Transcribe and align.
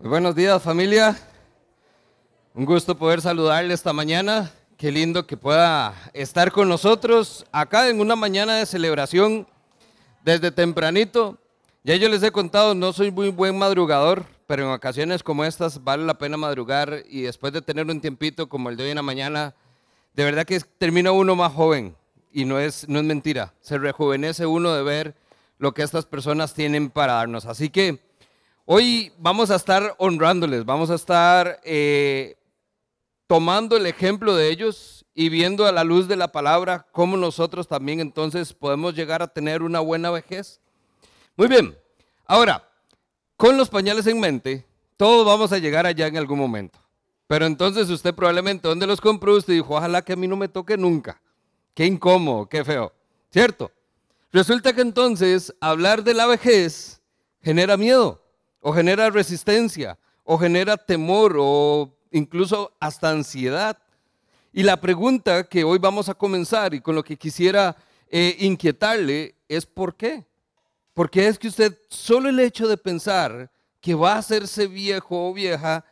Muy 0.00 0.10
buenos 0.10 0.36
días 0.36 0.62
familia. 0.62 1.18
Un 2.54 2.64
gusto 2.64 2.96
poder 2.96 3.20
saludarle 3.20 3.74
esta 3.74 3.92
mañana. 3.92 4.48
Qué 4.76 4.92
lindo 4.92 5.26
que 5.26 5.36
pueda 5.36 5.92
estar 6.12 6.52
con 6.52 6.68
nosotros 6.68 7.44
acá 7.50 7.88
en 7.88 7.98
una 7.98 8.14
mañana 8.14 8.54
de 8.54 8.66
celebración 8.66 9.48
desde 10.22 10.52
tempranito. 10.52 11.36
Ya 11.82 11.96
yo 11.96 12.08
les 12.08 12.22
he 12.22 12.30
contado, 12.30 12.76
no 12.76 12.92
soy 12.92 13.10
muy 13.10 13.30
buen 13.30 13.58
madrugador, 13.58 14.24
pero 14.46 14.66
en 14.66 14.70
ocasiones 14.70 15.24
como 15.24 15.44
estas 15.44 15.82
vale 15.82 16.04
la 16.04 16.16
pena 16.16 16.36
madrugar 16.36 17.02
y 17.10 17.22
después 17.22 17.52
de 17.52 17.60
tener 17.60 17.84
un 17.86 18.00
tiempito 18.00 18.48
como 18.48 18.70
el 18.70 18.76
de 18.76 18.84
hoy 18.84 18.90
en 18.90 18.96
la 18.96 19.02
mañana, 19.02 19.56
de 20.14 20.22
verdad 20.22 20.46
que 20.46 20.60
termina 20.60 21.10
uno 21.10 21.34
más 21.34 21.52
joven 21.52 21.96
y 22.32 22.44
no 22.44 22.60
es, 22.60 22.88
no 22.88 23.00
es 23.00 23.04
mentira. 23.04 23.52
Se 23.60 23.78
rejuvenece 23.78 24.46
uno 24.46 24.72
de 24.74 24.82
ver 24.84 25.16
lo 25.58 25.74
que 25.74 25.82
estas 25.82 26.06
personas 26.06 26.54
tienen 26.54 26.88
para 26.88 27.14
darnos. 27.14 27.46
Así 27.46 27.68
que 27.68 28.07
hoy 28.70 29.10
vamos 29.16 29.50
a 29.50 29.54
estar 29.54 29.94
honrándoles, 29.96 30.62
vamos 30.62 30.90
a 30.90 30.94
estar 30.94 31.58
eh, 31.64 32.36
tomando 33.26 33.78
el 33.78 33.86
ejemplo 33.86 34.36
de 34.36 34.50
ellos 34.50 35.06
y 35.14 35.30
viendo 35.30 35.64
a 35.64 35.72
la 35.72 35.84
luz 35.84 36.06
de 36.06 36.16
la 36.16 36.32
palabra 36.32 36.86
cómo 36.92 37.16
nosotros 37.16 37.66
también 37.66 37.98
entonces 37.98 38.52
podemos 38.52 38.94
llegar 38.94 39.22
a 39.22 39.28
tener 39.28 39.62
una 39.62 39.80
buena 39.80 40.10
vejez. 40.10 40.60
Muy 41.34 41.48
bien, 41.48 41.78
ahora, 42.26 42.62
con 43.38 43.56
los 43.56 43.70
pañales 43.70 44.06
en 44.06 44.20
mente, 44.20 44.66
todos 44.98 45.24
vamos 45.24 45.50
a 45.52 45.58
llegar 45.58 45.86
allá 45.86 46.06
en 46.06 46.18
algún 46.18 46.38
momento. 46.38 46.78
Pero 47.26 47.46
entonces 47.46 47.88
usted 47.88 48.14
probablemente, 48.14 48.68
¿dónde 48.68 48.86
los 48.86 49.00
compró? 49.00 49.34
Usted 49.34 49.54
dijo, 49.54 49.76
ojalá 49.76 50.02
que 50.02 50.12
a 50.12 50.16
mí 50.16 50.28
no 50.28 50.36
me 50.36 50.48
toque 50.48 50.76
nunca. 50.76 51.22
Qué 51.72 51.86
incómodo, 51.86 52.46
qué 52.46 52.62
feo. 52.66 52.92
¿Cierto? 53.30 53.72
Resulta 54.30 54.74
que 54.74 54.82
entonces 54.82 55.54
hablar 55.58 56.04
de 56.04 56.12
la 56.12 56.26
vejez 56.26 57.00
genera 57.40 57.78
miedo, 57.78 58.27
o 58.68 58.72
genera 58.74 59.08
resistencia, 59.08 59.98
o 60.24 60.36
genera 60.36 60.76
temor, 60.76 61.36
o 61.38 61.90
incluso 62.10 62.70
hasta 62.78 63.08
ansiedad. 63.08 63.78
Y 64.52 64.62
la 64.62 64.78
pregunta 64.78 65.44
que 65.44 65.64
hoy 65.64 65.78
vamos 65.78 66.10
a 66.10 66.14
comenzar 66.14 66.74
y 66.74 66.82
con 66.82 66.94
lo 66.94 67.02
que 67.02 67.16
quisiera 67.16 67.74
eh, 68.10 68.36
inquietarle 68.40 69.36
es 69.48 69.64
¿por 69.64 69.96
qué? 69.96 70.26
Porque 70.92 71.28
es 71.28 71.38
que 71.38 71.48
usted 71.48 71.78
solo 71.88 72.28
el 72.28 72.38
hecho 72.40 72.68
de 72.68 72.76
pensar 72.76 73.50
que 73.80 73.94
va 73.94 74.16
a 74.16 74.18
hacerse 74.18 74.66
viejo 74.66 75.30
o 75.30 75.32
vieja, 75.32 75.82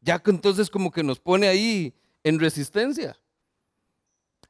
ya 0.00 0.18
que 0.18 0.32
entonces 0.32 0.68
como 0.68 0.90
que 0.90 1.04
nos 1.04 1.20
pone 1.20 1.46
ahí 1.46 1.94
en 2.24 2.40
resistencia. 2.40 3.16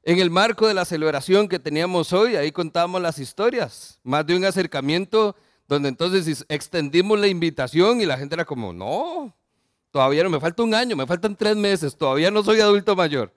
En 0.02 0.18
el 0.18 0.30
marco 0.30 0.66
de 0.66 0.72
la 0.72 0.86
celebración 0.86 1.46
que 1.46 1.58
teníamos 1.58 2.14
hoy, 2.14 2.36
ahí 2.36 2.50
contamos 2.52 3.02
las 3.02 3.18
historias, 3.18 4.00
más 4.02 4.26
de 4.26 4.34
un 4.34 4.46
acercamiento 4.46 5.36
donde 5.68 5.88
entonces 5.88 6.44
extendimos 6.48 7.18
la 7.18 7.28
invitación 7.28 8.00
y 8.00 8.06
la 8.06 8.18
gente 8.18 8.34
era 8.34 8.44
como, 8.44 8.72
no, 8.72 9.34
todavía 9.90 10.22
no, 10.24 10.30
me 10.30 10.40
falta 10.40 10.62
un 10.62 10.74
año, 10.74 10.96
me 10.96 11.06
faltan 11.06 11.36
tres 11.36 11.56
meses, 11.56 11.96
todavía 11.96 12.30
no 12.30 12.42
soy 12.42 12.60
adulto 12.60 12.94
mayor. 12.96 13.32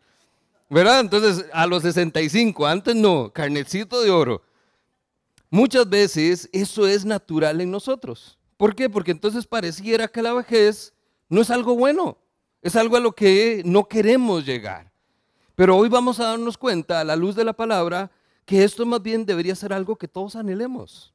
¿Verdad? 0.69 0.99
Entonces, 0.99 1.45
a 1.53 1.65
los 1.65 1.83
65, 1.83 2.67
antes 2.67 2.93
no, 2.93 3.31
carnecito 3.31 4.01
de 4.01 4.11
oro. 4.11 4.41
Muchas 5.49 5.89
veces 5.89 6.49
eso 6.51 6.87
es 6.87 7.05
natural 7.05 7.61
en 7.61 7.71
nosotros. 7.71 8.37
¿Por 8.57 8.75
qué? 8.75 8.89
Porque 8.89 9.11
entonces 9.11 9.47
pareciera 9.47 10.09
que 10.09 10.21
la 10.21 10.33
vejez 10.33 10.93
no 11.29 11.41
es 11.41 11.49
algo 11.49 11.75
bueno, 11.75 12.17
es 12.61 12.75
algo 12.75 12.97
a 12.97 12.99
lo 12.99 13.13
que 13.13 13.61
no 13.65 13.87
queremos 13.87 14.45
llegar. 14.45 14.91
Pero 15.55 15.77
hoy 15.77 15.87
vamos 15.89 16.19
a 16.19 16.25
darnos 16.25 16.57
cuenta, 16.57 16.99
a 16.99 17.03
la 17.05 17.15
luz 17.15 17.35
de 17.35 17.45
la 17.45 17.53
palabra, 17.53 18.11
que 18.45 18.63
esto 18.63 18.85
más 18.85 19.01
bien 19.01 19.25
debería 19.25 19.55
ser 19.55 19.71
algo 19.73 19.95
que 19.95 20.07
todos 20.07 20.35
anhelemos. 20.35 21.13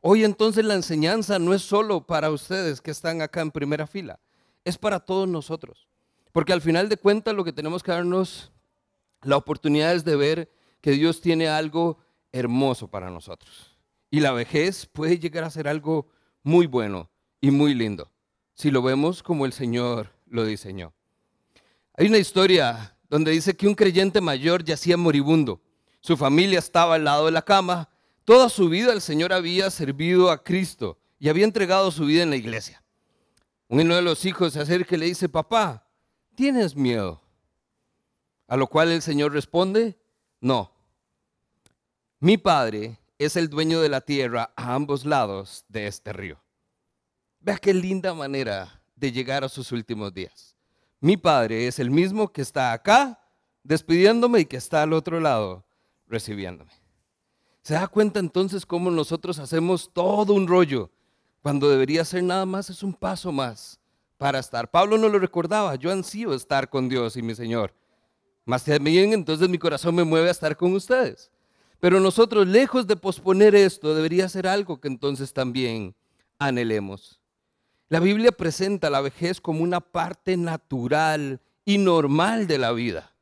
Hoy 0.00 0.24
entonces 0.24 0.64
la 0.64 0.74
enseñanza 0.74 1.38
no 1.38 1.54
es 1.54 1.62
solo 1.62 2.06
para 2.06 2.30
ustedes 2.30 2.80
que 2.80 2.90
están 2.90 3.20
acá 3.20 3.40
en 3.40 3.50
primera 3.50 3.86
fila, 3.86 4.20
es 4.64 4.78
para 4.78 5.00
todos 5.00 5.28
nosotros. 5.28 5.88
Porque 6.32 6.52
al 6.52 6.60
final 6.60 6.88
de 6.88 6.96
cuentas 6.96 7.34
lo 7.34 7.44
que 7.44 7.52
tenemos 7.52 7.82
que 7.82 7.90
darnos 7.90 8.52
la 9.22 9.36
oportunidad 9.36 9.94
es 9.94 10.04
de 10.04 10.16
ver 10.16 10.52
que 10.80 10.92
Dios 10.92 11.20
tiene 11.20 11.48
algo 11.48 11.98
hermoso 12.32 12.88
para 12.88 13.10
nosotros. 13.10 13.76
Y 14.10 14.20
la 14.20 14.32
vejez 14.32 14.86
puede 14.86 15.18
llegar 15.18 15.44
a 15.44 15.50
ser 15.50 15.68
algo 15.68 16.08
muy 16.42 16.66
bueno 16.66 17.10
y 17.40 17.50
muy 17.50 17.74
lindo, 17.74 18.10
si 18.54 18.70
lo 18.70 18.82
vemos 18.82 19.22
como 19.22 19.46
el 19.46 19.52
Señor 19.52 20.12
lo 20.26 20.44
diseñó. 20.44 20.92
Hay 21.94 22.06
una 22.06 22.18
historia 22.18 22.96
donde 23.10 23.32
dice 23.32 23.56
que 23.56 23.66
un 23.66 23.74
creyente 23.74 24.20
mayor 24.20 24.62
yacía 24.62 24.96
moribundo. 24.96 25.60
Su 26.00 26.16
familia 26.16 26.58
estaba 26.58 26.94
al 26.94 27.04
lado 27.04 27.26
de 27.26 27.32
la 27.32 27.42
cama. 27.42 27.88
Toda 28.28 28.50
su 28.50 28.68
vida 28.68 28.92
el 28.92 29.00
Señor 29.00 29.32
había 29.32 29.70
servido 29.70 30.30
a 30.30 30.44
Cristo 30.44 30.98
y 31.18 31.30
había 31.30 31.46
entregado 31.46 31.90
su 31.90 32.04
vida 32.04 32.22
en 32.22 32.28
la 32.28 32.36
iglesia. 32.36 32.84
Uno 33.68 33.96
de 33.96 34.02
los 34.02 34.26
hijos 34.26 34.52
se 34.52 34.60
acerca 34.60 34.96
y 34.96 34.98
le 34.98 35.06
dice, 35.06 35.30
papá, 35.30 35.88
¿tienes 36.34 36.76
miedo? 36.76 37.22
A 38.46 38.58
lo 38.58 38.66
cual 38.66 38.92
el 38.92 39.00
Señor 39.00 39.32
responde, 39.32 39.96
no. 40.42 40.70
Mi 42.20 42.36
padre 42.36 42.98
es 43.16 43.34
el 43.34 43.48
dueño 43.48 43.80
de 43.80 43.88
la 43.88 44.02
tierra 44.02 44.52
a 44.56 44.74
ambos 44.74 45.06
lados 45.06 45.64
de 45.66 45.86
este 45.86 46.12
río. 46.12 46.38
Vea 47.40 47.56
qué 47.56 47.72
linda 47.72 48.12
manera 48.12 48.82
de 48.94 49.10
llegar 49.10 49.42
a 49.42 49.48
sus 49.48 49.72
últimos 49.72 50.12
días. 50.12 50.54
Mi 51.00 51.16
Padre 51.16 51.66
es 51.66 51.78
el 51.78 51.90
mismo 51.90 52.30
que 52.30 52.42
está 52.42 52.74
acá 52.74 53.18
despidiéndome 53.62 54.40
y 54.40 54.44
que 54.44 54.58
está 54.58 54.82
al 54.82 54.92
otro 54.92 55.18
lado 55.18 55.64
recibiéndome. 56.06 56.87
¿Se 57.68 57.74
da 57.74 57.86
cuenta 57.86 58.18
entonces 58.18 58.64
cómo 58.64 58.90
nosotros 58.90 59.38
hacemos 59.38 59.90
todo 59.92 60.32
un 60.32 60.48
rollo 60.48 60.90
cuando 61.42 61.68
debería 61.68 62.02
ser 62.02 62.22
nada 62.22 62.46
más 62.46 62.70
es 62.70 62.82
un 62.82 62.94
paso 62.94 63.30
más 63.30 63.78
para 64.16 64.38
estar? 64.38 64.70
Pablo 64.70 64.96
no 64.96 65.06
lo 65.10 65.18
recordaba, 65.18 65.74
yo 65.74 65.92
ansío 65.92 66.32
estar 66.32 66.70
con 66.70 66.88
Dios 66.88 67.18
y 67.18 67.20
mi 67.20 67.34
Señor. 67.34 67.74
Más 68.46 68.64
bien 68.64 69.12
entonces 69.12 69.50
mi 69.50 69.58
corazón 69.58 69.96
me 69.96 70.04
mueve 70.04 70.28
a 70.28 70.30
estar 70.30 70.56
con 70.56 70.72
ustedes. 70.72 71.30
Pero 71.78 72.00
nosotros, 72.00 72.46
lejos 72.46 72.86
de 72.86 72.96
posponer 72.96 73.54
esto, 73.54 73.94
debería 73.94 74.30
ser 74.30 74.46
algo 74.46 74.80
que 74.80 74.88
entonces 74.88 75.34
también 75.34 75.94
anhelemos. 76.38 77.20
La 77.90 78.00
Biblia 78.00 78.32
presenta 78.32 78.88
la 78.88 79.02
vejez 79.02 79.42
como 79.42 79.62
una 79.62 79.82
parte 79.82 80.38
natural 80.38 81.42
y 81.66 81.76
normal 81.76 82.46
de 82.46 82.56
la 82.56 82.72
vida. 82.72 83.14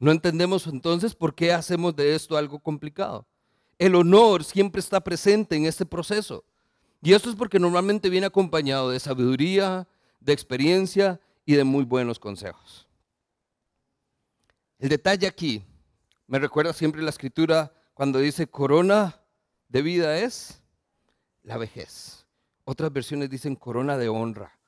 No 0.00 0.10
entendemos 0.10 0.66
entonces 0.66 1.14
por 1.14 1.36
qué 1.36 1.52
hacemos 1.52 1.94
de 1.94 2.16
esto 2.16 2.36
algo 2.36 2.58
complicado. 2.58 3.28
El 3.78 3.94
honor 3.94 4.44
siempre 4.44 4.80
está 4.80 5.00
presente 5.02 5.56
en 5.56 5.66
este 5.66 5.84
proceso. 5.84 6.44
Y 7.02 7.12
esto 7.12 7.28
es 7.28 7.36
porque 7.36 7.58
normalmente 7.58 8.08
viene 8.08 8.26
acompañado 8.26 8.90
de 8.90 9.00
sabiduría, 9.00 9.86
de 10.20 10.32
experiencia 10.32 11.20
y 11.44 11.54
de 11.54 11.64
muy 11.64 11.84
buenos 11.84 12.18
consejos. 12.18 12.88
El 14.78 14.88
detalle 14.88 15.26
aquí 15.26 15.64
me 16.26 16.38
recuerda 16.38 16.72
siempre 16.72 17.02
la 17.02 17.10
escritura 17.10 17.72
cuando 17.92 18.18
dice 18.18 18.46
corona 18.46 19.20
de 19.68 19.82
vida 19.82 20.18
es 20.18 20.62
la 21.42 21.58
vejez. 21.58 22.26
Otras 22.64 22.92
versiones 22.92 23.28
dicen 23.28 23.56
corona 23.56 23.98
de 23.98 24.08
honra. 24.08 24.58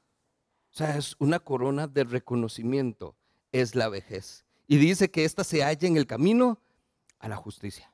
O 0.72 0.76
sea, 0.76 0.98
es 0.98 1.16
una 1.18 1.38
corona 1.38 1.86
de 1.86 2.04
reconocimiento, 2.04 3.16
es 3.50 3.74
la 3.74 3.88
vejez. 3.88 4.44
Y 4.68 4.76
dice 4.76 5.10
que 5.10 5.24
ésta 5.24 5.44
se 5.44 5.62
halla 5.62 5.88
en 5.88 5.96
el 5.96 6.06
camino 6.06 6.60
a 7.18 7.28
la 7.28 7.36
justicia. 7.36 7.90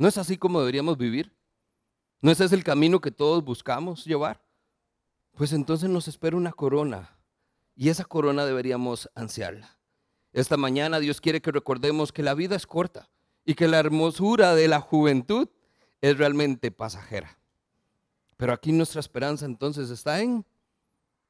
¿No 0.00 0.08
es 0.08 0.16
así 0.16 0.38
como 0.38 0.60
deberíamos 0.60 0.96
vivir? 0.96 1.30
¿No 2.22 2.30
ese 2.30 2.46
es 2.46 2.52
el 2.52 2.64
camino 2.64 3.02
que 3.02 3.10
todos 3.10 3.44
buscamos 3.44 4.06
llevar? 4.06 4.42
Pues 5.34 5.52
entonces 5.52 5.90
nos 5.90 6.08
espera 6.08 6.38
una 6.38 6.52
corona 6.52 7.18
y 7.76 7.90
esa 7.90 8.06
corona 8.06 8.46
deberíamos 8.46 9.10
ansiarla. 9.14 9.78
Esta 10.32 10.56
mañana 10.56 11.00
Dios 11.00 11.20
quiere 11.20 11.42
que 11.42 11.52
recordemos 11.52 12.12
que 12.12 12.22
la 12.22 12.32
vida 12.32 12.56
es 12.56 12.66
corta 12.66 13.10
y 13.44 13.52
que 13.52 13.68
la 13.68 13.78
hermosura 13.78 14.54
de 14.54 14.68
la 14.68 14.80
juventud 14.80 15.50
es 16.00 16.16
realmente 16.16 16.70
pasajera. 16.70 17.38
Pero 18.38 18.54
aquí 18.54 18.72
nuestra 18.72 19.00
esperanza 19.00 19.44
entonces 19.44 19.90
está 19.90 20.22
en 20.22 20.46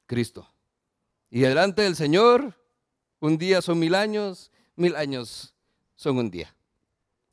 Cristo. 0.05 0.49
Y 1.29 1.41
delante 1.41 1.81
del 1.81 1.97
Señor, 1.97 2.57
un 3.19 3.37
día 3.37 3.61
son 3.61 3.79
mil 3.79 3.95
años, 3.95 4.49
mil 4.77 4.95
años 4.95 5.53
son 5.97 6.19
un 6.19 6.31
día. 6.31 6.55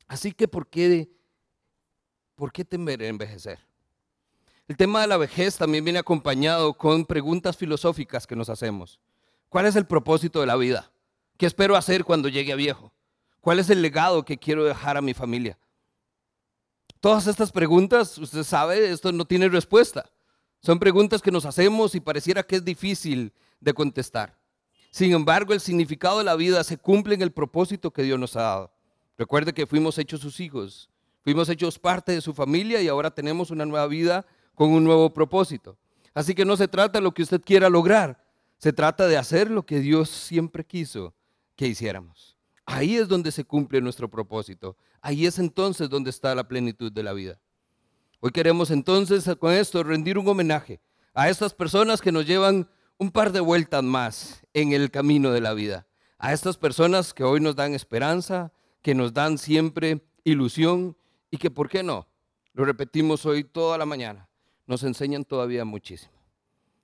Así 0.05 0.33
que, 0.33 0.49
¿por 0.49 0.67
qué, 0.67 1.17
por 2.39 2.53
qué 2.53 2.63
temer 2.63 3.03
envejecer? 3.03 3.59
El 4.69 4.77
tema 4.77 5.01
de 5.01 5.07
la 5.07 5.17
vejez 5.17 5.57
también 5.57 5.83
viene 5.83 5.99
acompañado 5.99 6.73
con 6.73 7.05
preguntas 7.05 7.57
filosóficas 7.57 8.25
que 8.25 8.35
nos 8.35 8.49
hacemos. 8.49 8.97
¿Cuál 9.49 9.65
es 9.65 9.75
el 9.75 9.85
propósito 9.85 10.39
de 10.39 10.45
la 10.45 10.55
vida? 10.55 10.89
¿Qué 11.37 11.45
espero 11.45 11.75
hacer 11.75 12.05
cuando 12.05 12.29
llegue 12.29 12.53
a 12.53 12.55
viejo? 12.55 12.93
¿Cuál 13.41 13.59
es 13.59 13.69
el 13.69 13.81
legado 13.81 14.23
que 14.23 14.37
quiero 14.37 14.63
dejar 14.63 14.95
a 14.95 15.01
mi 15.01 15.13
familia? 15.13 15.57
Todas 17.01 17.27
estas 17.27 17.51
preguntas, 17.51 18.17
usted 18.17 18.43
sabe, 18.43 18.89
esto 18.89 19.11
no 19.11 19.25
tiene 19.25 19.49
respuesta. 19.49 20.09
Son 20.61 20.79
preguntas 20.79 21.21
que 21.21 21.31
nos 21.31 21.45
hacemos 21.45 21.93
y 21.93 21.99
pareciera 21.99 22.43
que 22.43 22.55
es 22.55 22.63
difícil 22.63 23.33
de 23.59 23.73
contestar. 23.73 24.37
Sin 24.91 25.11
embargo, 25.11 25.53
el 25.53 25.59
significado 25.59 26.19
de 26.19 26.23
la 26.23 26.35
vida 26.35 26.63
se 26.63 26.77
cumple 26.77 27.15
en 27.15 27.21
el 27.21 27.33
propósito 27.33 27.91
que 27.91 28.03
Dios 28.03 28.17
nos 28.17 28.37
ha 28.37 28.41
dado. 28.43 28.71
Recuerde 29.17 29.53
que 29.53 29.67
fuimos 29.67 29.97
hechos 29.97 30.21
sus 30.21 30.39
hijos, 30.39 30.89
fuimos 31.29 31.47
hechos 31.49 31.77
parte 31.77 32.13
de 32.13 32.21
su 32.21 32.33
familia 32.33 32.81
y 32.81 32.87
ahora 32.87 33.11
tenemos 33.11 33.51
una 33.51 33.63
nueva 33.63 33.85
vida 33.85 34.25
con 34.55 34.71
un 34.71 34.83
nuevo 34.83 35.13
propósito. 35.13 35.77
Así 36.15 36.33
que 36.33 36.43
no 36.43 36.57
se 36.57 36.67
trata 36.67 36.97
de 36.97 37.03
lo 37.03 37.13
que 37.13 37.21
usted 37.21 37.39
quiera 37.39 37.69
lograr, 37.69 38.25
se 38.57 38.73
trata 38.73 39.05
de 39.05 39.15
hacer 39.15 39.51
lo 39.51 39.63
que 39.63 39.79
Dios 39.79 40.09
siempre 40.09 40.65
quiso 40.65 41.13
que 41.55 41.67
hiciéramos. 41.67 42.35
Ahí 42.65 42.95
es 42.95 43.07
donde 43.07 43.31
se 43.31 43.43
cumple 43.43 43.79
nuestro 43.79 44.09
propósito. 44.09 44.75
Ahí 45.01 45.27
es 45.27 45.37
entonces 45.37 45.87
donde 45.87 46.09
está 46.09 46.33
la 46.33 46.47
plenitud 46.47 46.91
de 46.91 47.03
la 47.03 47.13
vida. 47.13 47.39
Hoy 48.21 48.31
queremos 48.31 48.71
entonces 48.71 49.29
con 49.39 49.53
esto 49.53 49.83
rendir 49.83 50.17
un 50.17 50.27
homenaje 50.27 50.81
a 51.13 51.29
estas 51.29 51.53
personas 51.53 52.01
que 52.01 52.11
nos 52.11 52.25
llevan 52.25 52.67
un 52.97 53.11
par 53.11 53.31
de 53.31 53.39
vueltas 53.39 53.83
más 53.83 54.47
en 54.55 54.73
el 54.73 54.89
camino 54.89 55.29
de 55.31 55.41
la 55.41 55.53
vida. 55.53 55.85
A 56.17 56.33
estas 56.33 56.57
personas 56.57 57.13
que 57.13 57.23
hoy 57.23 57.39
nos 57.39 57.55
dan 57.55 57.75
esperanza, 57.75 58.51
que 58.81 58.95
nos 58.95 59.13
dan 59.13 59.37
siempre 59.37 60.03
ilusión 60.23 60.97
y 61.31 61.37
que, 61.37 61.51
¿por 61.51 61.69
qué 61.69 61.83
no? 61.83 62.07
Lo 62.53 62.65
repetimos 62.65 63.25
hoy 63.25 63.43
toda 63.43 63.77
la 63.77 63.85
mañana. 63.85 64.27
Nos 64.65 64.83
enseñan 64.83 65.25
todavía 65.25 65.65
muchísimo. 65.65 66.13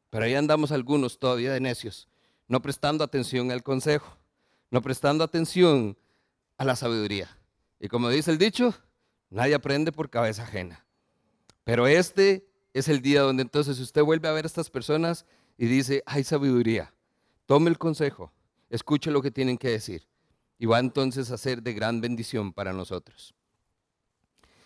Pero 0.10 0.26
ahí 0.26 0.36
andamos 0.36 0.72
algunos 0.72 1.20
todavía 1.20 1.52
de 1.52 1.60
necios, 1.60 2.08
no 2.48 2.62
prestando 2.62 3.04
atención 3.04 3.52
al 3.52 3.64
consejo, 3.64 4.18
no 4.72 4.82
prestando 4.82 5.24
atención 5.24 5.98
a 6.58 6.66
la 6.66 6.76
sabiduría. 6.76 7.38
Y 7.80 7.88
como 7.88 8.10
dice 8.10 8.32
el 8.32 8.38
dicho, 8.38 8.74
nadie 9.30 9.56
aprende 9.56 9.92
por 9.92 10.10
cabeza 10.10 10.44
ajena. 10.44 10.86
Pero 11.64 11.88
este 11.88 12.48
es 12.74 12.88
el 12.88 13.02
día 13.02 13.22
donde 13.22 13.44
entonces 13.44 13.80
usted 13.80 14.04
vuelve 14.04 14.28
a 14.28 14.32
ver 14.32 14.46
a 14.46 14.48
estas 14.48 14.70
personas 14.70 15.26
y 15.58 15.66
dice, 15.66 16.04
hay 16.06 16.24
sabiduría, 16.24 16.94
tome 17.46 17.70
el 17.70 17.78
consejo, 17.78 18.32
escuche 18.70 19.12
lo 19.12 19.22
que 19.22 19.32
tienen 19.32 19.58
que 19.58 19.70
decir 19.70 20.08
y 20.58 20.66
va 20.66 20.80
entonces 20.80 21.32
a 21.32 21.38
ser 21.38 21.62
de 21.62 21.74
gran 21.74 22.02
bendición 22.02 22.54
para 22.54 22.74
nosotros. 22.74 23.34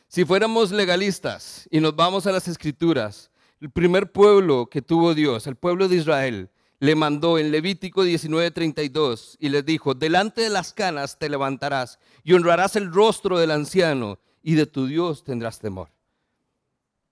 Si 0.10 0.26
fuéramos 0.26 0.72
legalistas 0.72 1.68
y 1.70 1.80
nos 1.80 1.96
vamos 1.96 2.26
a 2.26 2.32
las 2.32 2.48
escrituras, 2.48 3.30
el 3.62 3.70
primer 3.70 4.12
pueblo 4.12 4.68
que 4.68 4.82
tuvo 4.82 5.14
Dios, 5.14 5.46
el 5.46 5.56
pueblo 5.56 5.88
de 5.88 5.98
Israel, 5.98 6.50
le 6.80 6.96
mandó 6.96 7.38
en 7.38 7.52
Levítico 7.52 8.04
19:32 8.04 9.38
y 9.40 9.50
les 9.50 9.64
dijo, 9.64 9.94
delante 9.94 10.42
de 10.42 10.50
las 10.50 10.74
canas 10.74 11.20
te 11.20 11.30
levantarás 11.30 12.00
y 12.24 12.34
honrarás 12.34 12.76
el 12.76 12.92
rostro 12.92 13.38
del 13.38 13.52
anciano 13.52 14.18
y 14.42 14.56
de 14.56 14.66
tu 14.66 14.88
Dios 14.88 15.24
tendrás 15.24 15.60
temor. 15.60 15.92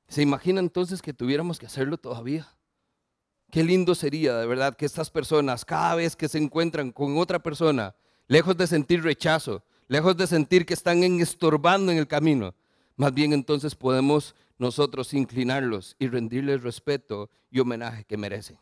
¿Se 0.07 0.23
imagina 0.23 0.59
entonces 0.59 1.03
que 1.03 1.13
tuviéramos 1.13 1.59
que 1.59 1.67
hacerlo 1.67 1.99
todavía? 1.99 2.47
Qué 3.51 3.63
lindo 3.63 3.93
sería, 3.93 4.37
de 4.37 4.47
verdad, 4.47 4.75
que 4.75 4.87
estas 4.87 5.11
personas, 5.11 5.65
cada 5.65 5.93
vez 5.93 6.15
que 6.15 6.27
se 6.27 6.39
encuentran 6.39 6.91
con 6.91 7.19
otra 7.19 7.37
persona, 7.37 7.95
lejos 8.27 8.57
de 8.57 8.65
sentir 8.65 9.03
rechazo, 9.03 9.63
lejos 9.87 10.17
de 10.17 10.25
sentir 10.25 10.65
que 10.65 10.73
están 10.73 11.03
estorbando 11.03 11.91
en 11.91 11.99
el 11.99 12.07
camino, 12.07 12.55
más 12.97 13.13
bien 13.13 13.31
entonces 13.31 13.75
podemos 13.75 14.35
nosotros 14.57 15.13
inclinarlos 15.13 15.95
y 15.99 16.07
rendirles 16.07 16.63
respeto 16.63 17.29
y 17.49 17.59
homenaje 17.59 18.03
que 18.03 18.17
merecen. 18.17 18.57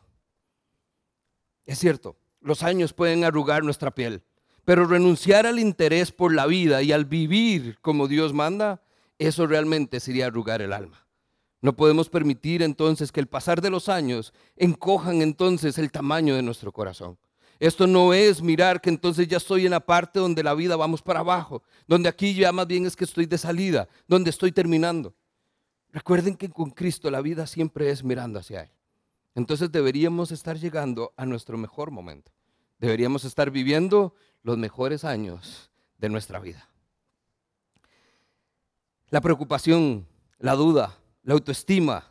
Es 1.64 1.78
cierto, 1.78 2.16
los 2.40 2.62
años 2.62 2.92
pueden 2.92 3.24
arrugar 3.24 3.64
nuestra 3.64 3.90
piel, 3.90 4.22
pero 4.64 4.84
renunciar 4.84 5.46
al 5.46 5.58
interés 5.58 6.12
por 6.12 6.32
la 6.32 6.46
vida 6.46 6.82
y 6.82 6.92
al 6.92 7.06
vivir 7.06 7.78
como 7.80 8.06
Dios 8.06 8.32
manda, 8.32 8.82
eso 9.18 9.46
realmente 9.46 9.98
sería 10.00 10.26
arrugar 10.26 10.62
el 10.62 10.72
alma. 10.72 11.06
No 11.62 11.74
podemos 11.74 12.08
permitir 12.10 12.62
entonces 12.62 13.10
que 13.10 13.20
el 13.20 13.26
pasar 13.26 13.60
de 13.60 13.70
los 13.70 13.88
años 13.88 14.32
encojan 14.56 15.22
entonces 15.22 15.78
el 15.78 15.90
tamaño 15.90 16.36
de 16.36 16.42
nuestro 16.42 16.70
corazón. 16.70 17.18
Esto 17.58 17.86
no 17.86 18.12
es 18.12 18.42
mirar 18.42 18.80
que 18.80 18.90
entonces 18.90 19.26
ya 19.28 19.38
estoy 19.38 19.64
en 19.64 19.70
la 19.70 19.80
parte 19.80 20.18
donde 20.18 20.42
la 20.42 20.54
vida 20.54 20.76
vamos 20.76 21.00
para 21.00 21.20
abajo, 21.20 21.62
donde 21.86 22.08
aquí 22.08 22.34
ya 22.34 22.52
más 22.52 22.66
bien 22.66 22.86
es 22.86 22.94
que 22.94 23.04
estoy 23.04 23.26
de 23.26 23.38
salida, 23.38 23.88
donde 24.06 24.30
estoy 24.30 24.52
terminando. 24.52 25.14
Recuerden 25.90 26.36
que 26.36 26.50
con 26.50 26.70
Cristo 26.70 27.10
la 27.10 27.22
vida 27.22 27.46
siempre 27.46 27.90
es 27.90 28.04
mirando 28.04 28.38
hacia 28.38 28.62
Él. 28.62 28.70
Entonces 29.34 29.72
deberíamos 29.72 30.30
estar 30.30 30.58
llegando 30.58 31.12
a 31.16 31.24
nuestro 31.24 31.56
mejor 31.56 31.90
momento. 31.90 32.32
Deberíamos 32.78 33.24
estar 33.24 33.50
viviendo 33.50 34.14
los 34.42 34.58
mejores 34.58 35.04
años 35.04 35.70
de 35.98 36.08
nuestra 36.10 36.38
vida. 36.38 36.68
La 39.08 39.20
preocupación, 39.20 40.06
la 40.38 40.54
duda, 40.54 40.98
la 41.22 41.34
autoestima, 41.34 42.04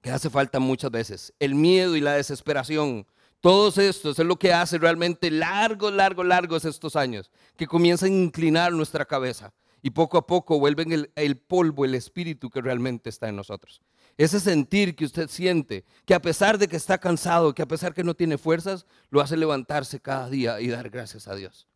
que 0.00 0.10
hace 0.10 0.30
falta 0.30 0.58
muchas 0.58 0.90
veces, 0.90 1.34
el 1.38 1.54
miedo 1.54 1.96
y 1.96 2.00
la 2.00 2.14
desesperación, 2.14 3.06
todos 3.40 3.78
estos 3.78 4.18
es 4.18 4.26
lo 4.26 4.36
que 4.36 4.52
hace 4.52 4.78
realmente 4.78 5.30
largos, 5.30 5.92
largos, 5.92 6.26
largos 6.26 6.64
estos 6.64 6.96
años, 6.96 7.30
que 7.56 7.66
comienzan 7.66 8.10
a 8.10 8.14
inclinar 8.14 8.72
nuestra 8.72 9.04
cabeza 9.04 9.52
y 9.82 9.90
poco 9.90 10.18
a 10.18 10.26
poco 10.26 10.58
vuelven 10.58 11.10
el, 11.14 11.36
polvo, 11.36 11.84
el 11.84 11.94
espíritu 11.94 12.50
que 12.50 12.60
realmente 12.60 13.08
está 13.10 13.28
en 13.28 13.36
nosotros. 13.36 13.80
Ese 14.16 14.40
sentir 14.40 14.96
que 14.96 15.04
usted 15.04 15.28
siente, 15.28 15.84
que 16.04 16.14
a 16.14 16.20
pesar 16.20 16.58
de 16.58 16.66
que 16.66 16.76
está 16.76 16.98
cansado, 16.98 17.54
que 17.54 17.62
a 17.62 17.68
pesar 17.68 17.94
que 17.94 18.02
no 18.02 18.14
tiene 18.14 18.36
fuerzas, 18.36 18.86
lo 19.10 19.20
hace 19.20 19.36
levantarse 19.36 20.00
cada 20.00 20.28
día 20.28 20.60
y 20.60 20.68
dar 20.68 20.90
gracias 20.90 21.28
a 21.28 21.36
Dios. 21.36 21.68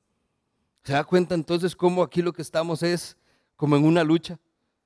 ¿Se 0.82 0.92
da 0.92 1.04
cuenta 1.04 1.36
entonces 1.36 1.76
cómo 1.76 2.02
aquí 2.02 2.22
lo 2.22 2.32
que 2.32 2.42
estamos 2.42 2.82
es 2.82 3.16
como 3.54 3.76
en 3.76 3.84
una 3.84 4.02
lucha? 4.02 4.38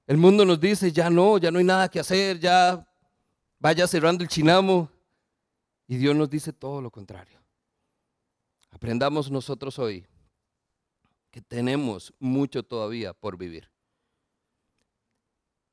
El 0.07 0.19
mundo 0.19 0.45
nos 0.45 0.61
dice, 0.61 0.93
ya 0.93 1.09
no, 1.09 1.39
ya 1.39 1.51
no 1.51 1.59
hay 1.59 1.65
nada 1.65 1.89
que 1.89 1.99
hacer, 1.99 2.39
ya 2.39 2.87
vaya 3.59 3.87
cerrando 3.87 4.23
el 4.23 4.29
chinamo. 4.29 4.91
Y 5.89 5.97
Dios 5.97 6.17
nos 6.17 6.29
dice 6.29 6.53
todo 6.53 6.81
lo 6.81 6.91
contrario. 6.91 7.41
Aprendamos 8.71 9.31
nosotros 9.31 9.79
hoy 9.79 10.07
que 11.31 11.41
tenemos 11.41 12.13
mucho 12.19 12.63
todavía 12.63 13.13
por 13.13 13.37
vivir. 13.37 13.69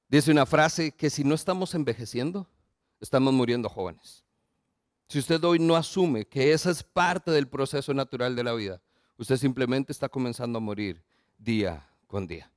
Dice 0.07 0.31
una 0.31 0.45
frase 0.45 0.91
que 0.91 1.09
si 1.09 1.23
no 1.23 1.33
estamos 1.33 1.73
envejeciendo, 1.73 2.47
estamos 3.01 3.33
muriendo 3.33 3.69
jóvenes. 3.69 4.23
Si 5.07 5.19
usted 5.19 5.43
hoy 5.43 5.59
no 5.59 5.75
asume 5.75 6.25
que 6.25 6.53
esa 6.53 6.69
es 6.69 6.83
parte 6.83 7.31
del 7.31 7.47
proceso 7.47 7.93
natural 7.93 8.35
de 8.35 8.43
la 8.43 8.53
vida, 8.53 8.81
usted 9.17 9.37
simplemente 9.37 9.91
está 9.91 10.09
comenzando 10.09 10.57
a 10.57 10.61
morir 10.61 11.03
día 11.37 11.89
con 12.07 12.27
día. 12.27 12.51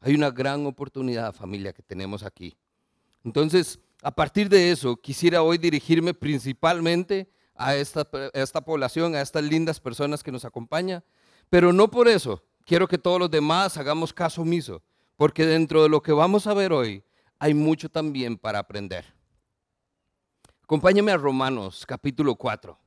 Hay 0.00 0.14
una 0.14 0.30
gran 0.30 0.66
oportunidad, 0.66 1.34
familia, 1.34 1.72
que 1.72 1.82
tenemos 1.82 2.22
aquí. 2.22 2.56
Entonces, 3.24 3.78
a 4.04 4.10
partir 4.10 4.50
de 4.50 4.70
eso, 4.70 4.96
quisiera 4.98 5.42
hoy 5.42 5.56
dirigirme 5.56 6.12
principalmente 6.12 7.26
a 7.54 7.74
esta, 7.74 8.04
población, 8.04 9.14
a 9.14 9.22
estas 9.22 9.42
lindas 9.42 9.80
personas 9.80 10.22
que 10.22 10.30
nos 10.30 10.44
acompañan, 10.44 11.02
pero 11.48 11.72
no 11.72 11.90
por 11.90 12.06
eso 12.06 12.44
quiero 12.66 12.86
que 12.86 12.98
todos 12.98 13.18
los 13.18 13.30
demás 13.30 13.78
hagamos 13.78 14.12
caso 14.12 14.42
omiso, 14.42 14.82
porque 15.16 15.46
dentro 15.46 15.82
de 15.82 15.88
lo 15.88 16.02
que 16.02 16.12
vamos 16.12 16.46
a 16.46 16.52
ver 16.52 16.74
hoy 16.74 17.02
hay 17.38 17.54
mucho 17.54 17.88
también 17.88 18.36
para 18.36 18.58
aprender. 18.58 19.06
Acompáñame 20.64 21.10
a 21.10 21.16
Romanos 21.16 21.86
capítulo 21.86 22.34
4. 22.34 22.78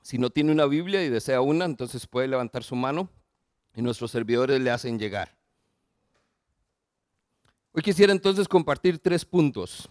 Si 0.00 0.16
no 0.16 0.30
tiene 0.30 0.52
una 0.52 0.64
Biblia 0.64 1.04
y 1.04 1.10
desea 1.10 1.42
una, 1.42 1.66
entonces 1.66 2.06
puede 2.06 2.28
levantar 2.28 2.64
su 2.64 2.76
mano 2.76 3.10
y 3.76 3.82
nuestros 3.82 4.10
servidores 4.10 4.60
le 4.60 4.70
hacen 4.70 4.98
llegar. 4.98 5.36
Hoy 7.72 7.82
quisiera 7.82 8.10
entonces 8.10 8.48
compartir 8.48 8.98
tres 8.98 9.24
puntos 9.24 9.86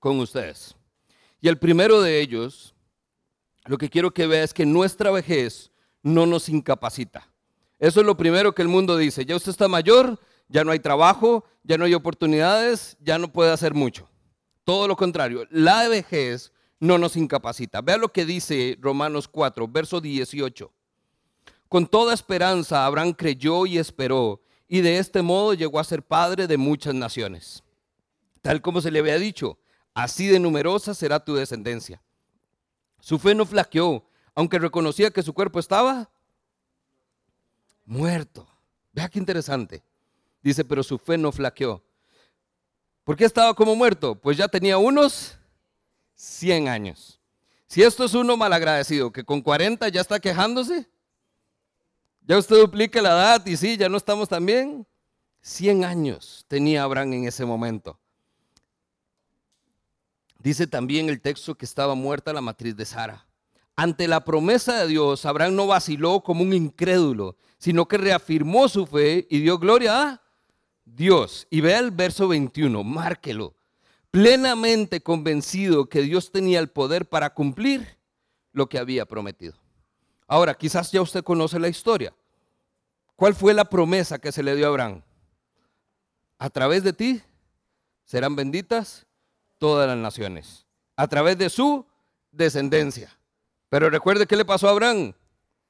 con 0.00 0.18
ustedes. 0.18 0.74
Y 1.40 1.46
el 1.46 1.58
primero 1.58 2.02
de 2.02 2.20
ellos, 2.20 2.74
lo 3.66 3.78
que 3.78 3.88
quiero 3.88 4.12
que 4.12 4.26
vea 4.26 4.42
es 4.42 4.52
que 4.52 4.66
nuestra 4.66 5.12
vejez 5.12 5.70
no 6.02 6.26
nos 6.26 6.48
incapacita. 6.48 7.30
Eso 7.78 8.00
es 8.00 8.06
lo 8.06 8.16
primero 8.16 8.52
que 8.52 8.62
el 8.62 8.68
mundo 8.68 8.96
dice. 8.96 9.24
Ya 9.24 9.36
usted 9.36 9.52
está 9.52 9.68
mayor, 9.68 10.18
ya 10.48 10.64
no 10.64 10.72
hay 10.72 10.80
trabajo, 10.80 11.44
ya 11.62 11.78
no 11.78 11.84
hay 11.84 11.94
oportunidades, 11.94 12.96
ya 13.00 13.16
no 13.18 13.32
puede 13.32 13.52
hacer 13.52 13.74
mucho. 13.74 14.08
Todo 14.64 14.88
lo 14.88 14.96
contrario, 14.96 15.46
la 15.50 15.86
vejez 15.88 16.52
no 16.80 16.98
nos 16.98 17.16
incapacita. 17.16 17.80
Vea 17.80 17.96
lo 17.96 18.08
que 18.08 18.24
dice 18.24 18.76
Romanos 18.80 19.28
4, 19.28 19.68
verso 19.68 20.00
18. 20.00 20.72
Con 21.68 21.86
toda 21.86 22.14
esperanza 22.14 22.86
Abraham 22.86 23.12
creyó 23.12 23.66
y 23.66 23.78
esperó, 23.78 24.40
y 24.66 24.80
de 24.80 24.98
este 24.98 25.22
modo 25.22 25.54
llegó 25.54 25.78
a 25.78 25.84
ser 25.84 26.02
padre 26.02 26.46
de 26.46 26.56
muchas 26.56 26.94
naciones. 26.94 27.62
Tal 28.40 28.62
como 28.62 28.80
se 28.80 28.90
le 28.90 29.00
había 29.00 29.18
dicho, 29.18 29.58
así 29.94 30.26
de 30.26 30.38
numerosa 30.38 30.94
será 30.94 31.22
tu 31.22 31.34
descendencia. 31.34 32.02
Su 33.00 33.18
fe 33.18 33.34
no 33.34 33.44
flaqueó, 33.44 34.04
aunque 34.34 34.58
reconocía 34.58 35.10
que 35.10 35.22
su 35.22 35.34
cuerpo 35.34 35.58
estaba 35.58 36.10
muerto. 37.84 38.48
Vea 38.92 39.08
qué 39.08 39.18
interesante. 39.18 39.82
Dice, 40.42 40.64
pero 40.64 40.82
su 40.82 40.98
fe 40.98 41.18
no 41.18 41.32
flaqueó. 41.32 41.82
¿Por 43.04 43.16
qué 43.16 43.24
estaba 43.24 43.54
como 43.54 43.74
muerto? 43.74 44.14
Pues 44.14 44.36
ya 44.36 44.48
tenía 44.48 44.78
unos 44.78 45.38
100 46.14 46.68
años. 46.68 47.20
Si 47.66 47.82
esto 47.82 48.04
es 48.04 48.14
uno 48.14 48.36
malagradecido, 48.36 49.12
que 49.12 49.24
con 49.24 49.40
40 49.40 49.88
ya 49.88 50.00
está 50.00 50.20
quejándose, 50.20 50.88
ya 52.28 52.38
usted 52.38 52.56
duplica 52.56 53.02
la 53.02 53.08
edad 53.08 53.46
y 53.46 53.56
sí, 53.56 53.76
ya 53.76 53.88
no 53.88 53.96
estamos 53.96 54.28
tan 54.28 54.46
bien. 54.46 54.86
100 55.40 55.84
años 55.84 56.44
tenía 56.46 56.84
Abraham 56.84 57.14
en 57.14 57.24
ese 57.24 57.44
momento. 57.44 57.98
Dice 60.38 60.66
también 60.66 61.08
el 61.08 61.20
texto 61.20 61.56
que 61.56 61.64
estaba 61.64 61.96
muerta 61.96 62.32
la 62.32 62.40
matriz 62.40 62.76
de 62.76 62.84
Sara. 62.84 63.26
Ante 63.74 64.06
la 64.06 64.24
promesa 64.24 64.80
de 64.80 64.88
Dios, 64.88 65.24
Abraham 65.24 65.56
no 65.56 65.66
vaciló 65.66 66.20
como 66.20 66.42
un 66.42 66.52
incrédulo, 66.52 67.36
sino 67.58 67.88
que 67.88 67.96
reafirmó 67.96 68.68
su 68.68 68.86
fe 68.86 69.26
y 69.30 69.40
dio 69.40 69.58
gloria 69.58 70.20
Dios, 70.84 71.46
y 71.50 71.60
vea 71.60 71.78
el 71.78 71.90
verso 71.90 72.28
21, 72.28 72.82
márquelo, 72.82 73.54
plenamente 74.10 75.00
convencido 75.00 75.88
que 75.88 76.02
Dios 76.02 76.32
tenía 76.32 76.60
el 76.60 76.68
poder 76.68 77.08
para 77.08 77.34
cumplir 77.34 77.98
lo 78.52 78.68
que 78.68 78.78
había 78.78 79.06
prometido. 79.06 79.54
Ahora, 80.28 80.54
quizás 80.54 80.92
ya 80.92 81.00
usted 81.00 81.24
conoce 81.24 81.58
la 81.58 81.68
historia. 81.68 82.14
¿Cuál 83.16 83.34
fue 83.34 83.54
la 83.54 83.64
promesa 83.64 84.18
que 84.18 84.30
se 84.30 84.42
le 84.42 84.54
dio 84.54 84.66
a 84.66 84.68
Abraham? 84.68 85.02
A 86.38 86.50
través 86.50 86.84
de 86.84 86.92
ti 86.92 87.22
serán 88.04 88.36
benditas 88.36 89.06
todas 89.56 89.88
las 89.88 89.96
naciones. 89.96 90.66
A 90.96 91.08
través 91.08 91.38
de 91.38 91.48
su 91.48 91.84
descendencia. 92.30 93.18
Pero 93.70 93.88
recuerde 93.88 94.26
qué 94.26 94.36
le 94.36 94.44
pasó 94.44 94.68
a 94.68 94.70
Abraham. 94.70 95.14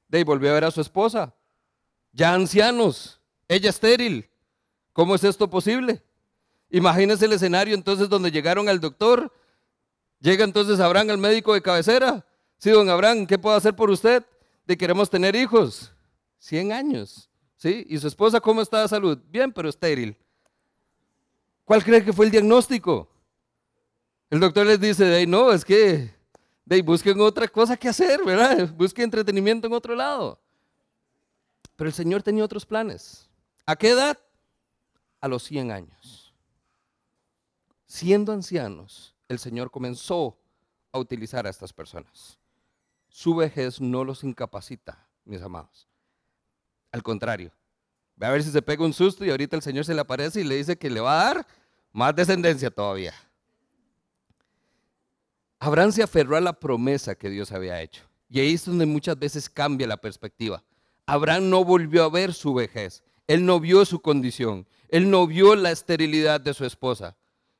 De 0.09 0.23
volvió 0.25 0.51
a 0.51 0.53
ver 0.53 0.65
a 0.65 0.71
su 0.71 0.81
esposa. 0.81 1.33
Ya 2.11 2.33
ancianos. 2.33 3.19
Ella 3.47 3.69
estéril. 3.69 4.29
¿Cómo 4.91 5.15
es 5.15 5.23
esto 5.23 5.49
posible? 5.49 6.03
Imagínese 6.69 7.25
el 7.25 7.33
escenario 7.33 7.73
entonces 7.73 8.09
donde 8.09 8.29
llegaron 8.29 8.67
al 8.67 8.79
doctor. 8.81 9.31
Llega 10.19 10.43
entonces 10.43 10.79
Abraham 10.81 11.11
al 11.11 11.17
médico 11.17 11.53
de 11.53 11.61
cabecera. 11.61 12.25
Sí, 12.57 12.69
don 12.71 12.89
Abraham, 12.89 13.25
¿qué 13.25 13.39
puedo 13.39 13.55
hacer 13.55 13.73
por 13.75 13.89
usted? 13.89 14.25
De 14.69 14.77
queremos 14.77 15.09
tener 15.09 15.35
hijos. 15.35 15.91
100 16.37 16.71
años. 16.71 17.27
¿Sí? 17.57 17.87
¿Y 17.89 17.97
su 17.97 18.07
esposa 18.07 18.39
cómo 18.39 18.61
está 18.61 18.83
de 18.83 18.87
salud? 18.87 19.17
Bien, 19.27 19.51
pero 19.51 19.67
estéril. 19.67 20.15
¿Cuál 21.65 21.83
cree 21.83 22.05
que 22.05 22.13
fue 22.13 22.25
el 22.25 22.31
diagnóstico? 22.31 23.09
El 24.29 24.39
doctor 24.39 24.67
les 24.67 24.79
dice, 24.79 25.05
de 25.05 25.25
no, 25.25 25.51
es 25.51 25.65
que 25.65 26.13
de 26.65 26.83
busquen 26.83 27.19
otra 27.19 27.47
cosa 27.47 27.75
que 27.75 27.89
hacer, 27.89 28.23
¿verdad? 28.23 28.71
Busquen 28.75 29.05
entretenimiento 29.05 29.65
en 29.65 29.73
otro 29.73 29.95
lado. 29.95 30.39
Pero 31.75 31.87
el 31.87 31.93
Señor 31.95 32.21
tenía 32.21 32.45
otros 32.45 32.63
planes. 32.63 33.27
¿A 33.65 33.75
qué 33.75 33.89
edad? 33.89 34.19
A 35.19 35.27
los 35.27 35.41
100 35.45 35.71
años. 35.71 36.31
Siendo 37.87 38.33
ancianos, 38.33 39.15
el 39.29 39.39
Señor 39.39 39.71
comenzó 39.71 40.37
a 40.91 40.99
utilizar 40.99 41.47
a 41.47 41.49
estas 41.49 41.73
personas. 41.73 42.37
Su 43.09 43.35
vejez 43.35 43.81
no 43.81 44.03
los 44.03 44.23
incapacita, 44.23 45.07
mis 45.25 45.41
amados. 45.41 45.87
Al 46.91 47.03
contrario, 47.03 47.51
ve 48.15 48.25
a 48.25 48.31
ver 48.31 48.43
si 48.43 48.51
se 48.51 48.61
pega 48.61 48.85
un 48.85 48.93
susto 48.93 49.25
y 49.25 49.29
ahorita 49.29 49.55
el 49.55 49.61
Señor 49.61 49.85
se 49.85 49.93
le 49.93 50.01
aparece 50.01 50.41
y 50.41 50.43
le 50.43 50.55
dice 50.55 50.77
que 50.77 50.89
le 50.89 51.01
va 51.01 51.21
a 51.21 51.25
dar 51.25 51.47
más 51.91 52.15
descendencia 52.15 52.71
todavía. 52.71 53.13
Abraham 55.59 55.91
se 55.91 56.03
aferró 56.03 56.37
a 56.37 56.41
la 56.41 56.53
promesa 56.53 57.15
que 57.15 57.29
Dios 57.29 57.51
había 57.51 57.81
hecho. 57.81 58.03
Y 58.29 58.39
ahí 58.39 58.53
es 58.53 58.65
donde 58.65 58.85
muchas 58.85 59.19
veces 59.19 59.49
cambia 59.49 59.87
la 59.87 59.97
perspectiva. 59.97 60.63
Abraham 61.05 61.49
no 61.49 61.65
volvió 61.65 62.03
a 62.03 62.09
ver 62.09 62.33
su 62.33 62.53
vejez. 62.53 63.03
Él 63.27 63.45
no 63.45 63.59
vio 63.59 63.83
su 63.85 63.99
condición. 63.99 64.67
Él 64.87 65.09
no 65.09 65.27
vio 65.27 65.55
la 65.55 65.71
esterilidad 65.71 66.39
de 66.39 66.53
su 66.53 66.65
esposa. 66.65 67.17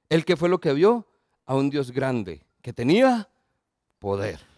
¿Él 0.08 0.24
qué 0.24 0.38
fue 0.38 0.50
lo 0.50 0.60
que 0.60 0.74
vio? 0.74 1.08
A 1.46 1.56
un 1.56 1.70
Dios 1.70 1.92
grande 1.92 2.46
que 2.62 2.72
tenía 2.74 3.28
poder. 4.00 4.49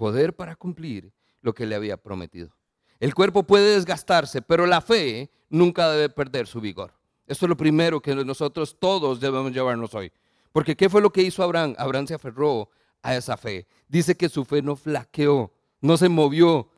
Poder 0.00 0.34
para 0.34 0.56
cumplir 0.56 1.12
lo 1.42 1.52
que 1.52 1.66
le 1.66 1.74
había 1.74 1.98
prometido. 1.98 2.56
El 3.00 3.14
cuerpo 3.14 3.42
puede 3.42 3.74
desgastarse, 3.74 4.40
pero 4.40 4.64
la 4.64 4.80
fe 4.80 5.30
nunca 5.50 5.90
debe 5.90 6.08
perder 6.08 6.46
su 6.46 6.58
vigor. 6.58 6.94
Esto 7.26 7.44
es 7.44 7.50
lo 7.50 7.56
primero 7.58 8.00
que 8.00 8.14
nosotros 8.14 8.78
todos 8.80 9.20
debemos 9.20 9.52
llevarnos 9.52 9.94
hoy. 9.94 10.10
Porque 10.52 10.74
¿qué 10.74 10.88
fue 10.88 11.02
lo 11.02 11.12
que 11.12 11.20
hizo 11.20 11.42
Abraham? 11.42 11.74
Abraham 11.76 12.06
se 12.06 12.14
aferró 12.14 12.70
a 13.02 13.14
esa 13.14 13.36
fe. 13.36 13.66
Dice 13.88 14.16
que 14.16 14.30
su 14.30 14.46
fe 14.46 14.62
no 14.62 14.74
flaqueó, 14.74 15.52
no 15.82 15.98
se 15.98 16.08
movió, 16.08 16.70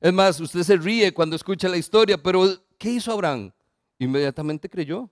es 0.00 0.14
más, 0.14 0.40
usted 0.40 0.62
se 0.62 0.78
ríe 0.78 1.12
cuando 1.12 1.36
escucha 1.36 1.68
la 1.68 1.76
historia, 1.76 2.16
pero 2.16 2.42
¿qué 2.78 2.88
hizo 2.88 3.12
Abraham? 3.12 3.52
Inmediatamente 3.98 4.70
creyó. 4.70 5.10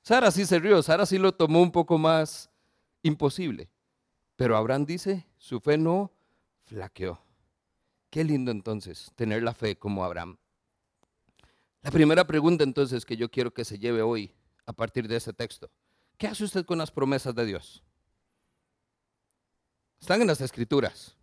Sara 0.00 0.30
sí 0.30 0.46
se 0.46 0.58
rió, 0.58 0.82
Sara 0.82 1.04
sí 1.04 1.18
lo 1.18 1.32
tomó 1.32 1.60
un 1.60 1.70
poco 1.70 1.98
más 1.98 2.48
imposible. 3.02 3.68
Pero 4.36 4.56
Abraham 4.56 4.86
dice, 4.86 5.26
su 5.36 5.60
fe 5.60 5.76
no 5.76 6.10
flaqueó. 6.72 7.20
Qué 8.10 8.24
lindo 8.24 8.50
entonces 8.50 9.12
tener 9.14 9.42
la 9.42 9.52
fe 9.52 9.76
como 9.76 10.04
Abraham. 10.04 10.38
La 11.82 11.90
primera 11.90 12.26
pregunta 12.26 12.64
entonces 12.64 13.04
que 13.04 13.16
yo 13.16 13.30
quiero 13.30 13.52
que 13.52 13.64
se 13.64 13.78
lleve 13.78 14.02
hoy 14.02 14.34
a 14.64 14.72
partir 14.72 15.06
de 15.06 15.16
este 15.16 15.32
texto. 15.32 15.70
¿Qué 16.16 16.26
hace 16.26 16.44
usted 16.44 16.64
con 16.64 16.78
las 16.78 16.90
promesas 16.90 17.34
de 17.34 17.44
Dios? 17.44 17.82
Están 20.00 20.20
en 20.22 20.28
las 20.28 20.40
escrituras. 20.40 21.16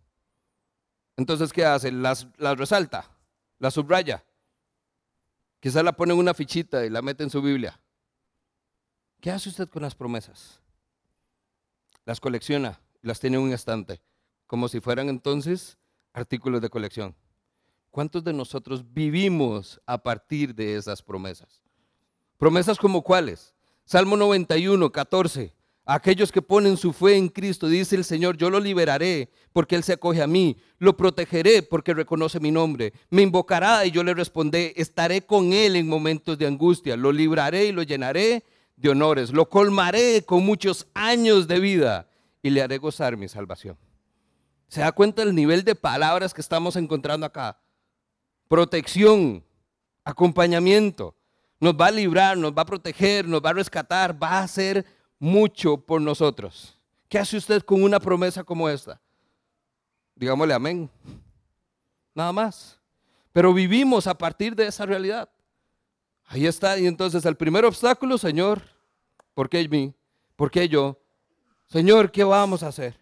Entonces, 1.16 1.52
¿qué 1.52 1.64
hace? 1.64 1.90
Las, 1.90 2.26
resalta, 2.38 3.10
las 3.58 3.74
subraya. 3.74 4.24
Quizás 5.58 5.84
la 5.84 5.92
pone 5.92 6.12
en 6.12 6.18
una 6.18 6.32
fichita 6.32 6.84
y 6.86 6.90
la 6.90 7.02
mete 7.02 7.24
en 7.24 7.30
su 7.30 7.42
Biblia. 7.42 7.78
¿Qué 9.20 9.30
hace 9.30 9.48
usted 9.48 9.68
con 9.68 9.82
las 9.82 9.94
promesas? 9.94 10.60
Las 12.04 12.20
colecciona, 12.20 12.80
las 13.02 13.20
tiene 13.20 13.36
en 13.36 13.42
un 13.42 13.52
estante, 13.52 14.00
como 14.50 14.66
si 14.66 14.80
fueran 14.80 15.08
entonces 15.08 15.78
artículos 16.12 16.60
de 16.60 16.68
colección. 16.68 17.14
¿Cuántos 17.92 18.24
de 18.24 18.32
nosotros 18.32 18.82
vivimos 18.92 19.80
a 19.86 20.02
partir 20.02 20.56
de 20.56 20.74
esas 20.74 21.04
promesas? 21.04 21.62
Promesas 22.36 22.76
como 22.76 23.00
cuáles? 23.00 23.54
Salmo 23.84 24.16
91, 24.16 24.90
14 24.90 25.54
aquellos 25.86 26.32
que 26.32 26.42
ponen 26.42 26.76
su 26.76 26.92
fe 26.92 27.16
en 27.16 27.28
Cristo, 27.28 27.68
dice 27.68 27.94
el 27.94 28.04
Señor, 28.04 28.36
yo 28.36 28.50
lo 28.50 28.58
liberaré 28.58 29.30
porque 29.52 29.76
Él 29.76 29.84
se 29.84 29.92
acoge 29.92 30.20
a 30.20 30.26
mí, 30.26 30.56
lo 30.78 30.96
protegeré 30.96 31.62
porque 31.62 31.94
reconoce 31.94 32.40
mi 32.40 32.50
nombre, 32.50 32.92
me 33.08 33.22
invocará 33.22 33.86
y 33.86 33.92
yo 33.92 34.02
le 34.02 34.14
responderé, 34.14 34.72
estaré 34.76 35.22
con 35.22 35.52
Él 35.52 35.76
en 35.76 35.88
momentos 35.88 36.36
de 36.38 36.48
angustia, 36.48 36.96
lo 36.96 37.12
libraré 37.12 37.66
y 37.66 37.72
lo 37.72 37.84
llenaré 37.84 38.44
de 38.76 38.88
honores, 38.88 39.32
lo 39.32 39.48
colmaré 39.48 40.24
con 40.24 40.44
muchos 40.44 40.88
años 40.92 41.46
de 41.46 41.60
vida 41.60 42.08
y 42.42 42.50
le 42.50 42.62
haré 42.62 42.78
gozar 42.78 43.16
mi 43.16 43.28
salvación. 43.28 43.76
¿Se 44.70 44.82
da 44.82 44.92
cuenta 44.92 45.24
del 45.24 45.34
nivel 45.34 45.64
de 45.64 45.74
palabras 45.74 46.32
que 46.32 46.40
estamos 46.40 46.76
encontrando 46.76 47.26
acá? 47.26 47.60
Protección, 48.46 49.44
acompañamiento, 50.04 51.16
nos 51.58 51.74
va 51.74 51.88
a 51.88 51.90
librar, 51.90 52.38
nos 52.38 52.52
va 52.52 52.62
a 52.62 52.66
proteger, 52.66 53.26
nos 53.26 53.44
va 53.44 53.50
a 53.50 53.54
rescatar, 53.54 54.22
va 54.22 54.38
a 54.38 54.46
ser 54.46 54.86
mucho 55.18 55.76
por 55.76 56.00
nosotros. 56.00 56.80
¿Qué 57.08 57.18
hace 57.18 57.36
usted 57.36 57.62
con 57.62 57.82
una 57.82 57.98
promesa 57.98 58.44
como 58.44 58.68
esta? 58.68 59.00
Digámosle 60.14 60.54
amén. 60.54 60.88
Nada 62.14 62.32
más. 62.32 62.78
Pero 63.32 63.52
vivimos 63.52 64.06
a 64.06 64.16
partir 64.16 64.54
de 64.54 64.68
esa 64.68 64.86
realidad. 64.86 65.28
Ahí 66.26 66.46
está. 66.46 66.78
Y 66.78 66.86
entonces 66.86 67.24
el 67.24 67.36
primer 67.36 67.64
obstáculo, 67.64 68.18
Señor, 68.18 68.62
¿por 69.34 69.48
qué 69.48 69.68
mí? 69.68 69.92
¿Por 70.36 70.48
qué 70.48 70.68
yo? 70.68 70.96
Señor, 71.66 72.12
¿qué 72.12 72.22
vamos 72.22 72.62
a 72.62 72.68
hacer? 72.68 72.99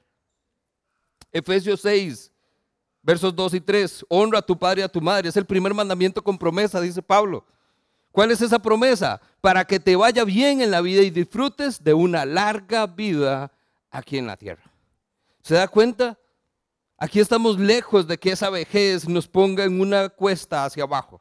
Efesios 1.32 1.80
6, 1.82 2.32
versos 3.02 3.35
2 3.35 3.54
y 3.54 3.61
3. 3.61 4.06
Honra 4.08 4.38
a 4.38 4.42
tu 4.42 4.58
padre 4.58 4.80
y 4.80 4.85
a 4.85 4.88
tu 4.88 5.00
madre. 5.00 5.28
Es 5.28 5.37
el 5.37 5.47
primer 5.47 5.75
mandamiento 5.75 6.23
con 6.23 6.38
promesa, 6.38 6.80
dice 6.80 7.02
Pablo. 7.02 7.44
¿Cuál 8.12 8.30
es 8.30 8.40
esa 8.40 8.58
promesa? 8.58 9.20
Para 9.40 9.64
que 9.64 9.78
te 9.78 9.94
vaya 9.94 10.25
bien 10.25 10.61
en 10.61 10.70
la 10.70 10.80
vida 10.80 11.02
y 11.02 11.11
disfrutes 11.11 11.82
de 11.82 11.94
una 11.94 12.25
larga 12.25 12.87
vida 12.87 13.52
aquí 13.90 14.18
en 14.18 14.26
la 14.26 14.37
tierra. 14.37 14.64
¿Se 15.42 15.54
da 15.54 15.68
cuenta? 15.68 16.18
Aquí 16.97 17.20
estamos 17.20 17.58
lejos 17.58 18.08
de 18.08 18.18
que 18.18 18.32
esa 18.32 18.50
vejez 18.50 19.08
nos 19.08 19.28
ponga 19.28 19.64
en 19.64 19.80
una 19.80 20.08
cuesta 20.08 20.64
hacia 20.64 20.82
abajo. 20.82 21.20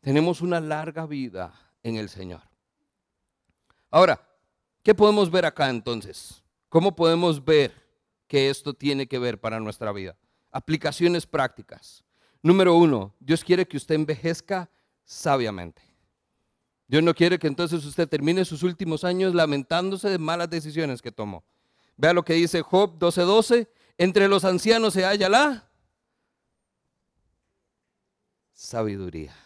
Tenemos 0.00 0.40
una 0.40 0.60
larga 0.60 1.06
vida 1.06 1.54
en 1.84 1.96
el 1.96 2.08
Señor. 2.08 2.40
Ahora, 3.90 4.20
¿qué 4.82 4.94
podemos 4.94 5.30
ver 5.30 5.46
acá 5.46 5.70
entonces? 5.70 6.42
¿Cómo 6.68 6.96
podemos 6.96 7.44
ver 7.44 7.72
que 8.32 8.48
esto 8.48 8.72
tiene 8.72 9.06
que 9.06 9.18
ver 9.18 9.38
para 9.38 9.60
nuestra 9.60 9.92
vida? 9.92 10.16
Aplicaciones 10.50 11.26
prácticas. 11.26 12.02
Número 12.42 12.74
uno, 12.74 13.14
Dios 13.20 13.44
quiere 13.44 13.68
que 13.68 13.76
usted 13.76 13.94
envejezca 13.94 14.70
sabiamente. 15.04 15.82
Dios 16.86 17.02
no 17.02 17.12
quiere 17.14 17.38
que 17.38 17.46
entonces 17.46 17.84
usted 17.84 18.08
termine 18.08 18.46
sus 18.46 18.62
últimos 18.62 19.04
años 19.04 19.34
lamentándose 19.34 20.08
de 20.08 20.16
malas 20.16 20.48
decisiones 20.48 21.02
que 21.02 21.12
tomó. 21.12 21.44
Vea 21.98 22.14
lo 22.14 22.24
que 22.24 22.32
dice 22.32 22.62
Job 22.62 22.98
12:12, 22.98 23.68
entre 23.98 24.26
los 24.28 24.46
ancianos 24.46 24.94
se 24.94 25.04
halla 25.04 25.28
la 25.28 25.70
sabiduría. 28.54 29.36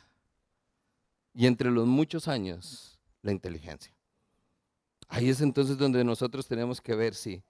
Y 1.34 1.48
entre 1.48 1.72
los 1.72 1.88
muchos 1.88 2.28
años, 2.28 3.00
la 3.20 3.32
inteligencia. 3.32 3.92
Ahí 5.08 5.28
es 5.28 5.40
entonces 5.40 5.76
donde 5.76 6.04
nosotros 6.04 6.46
tenemos 6.46 6.80
que 6.80 6.94
ver 6.94 7.16
si 7.16 7.42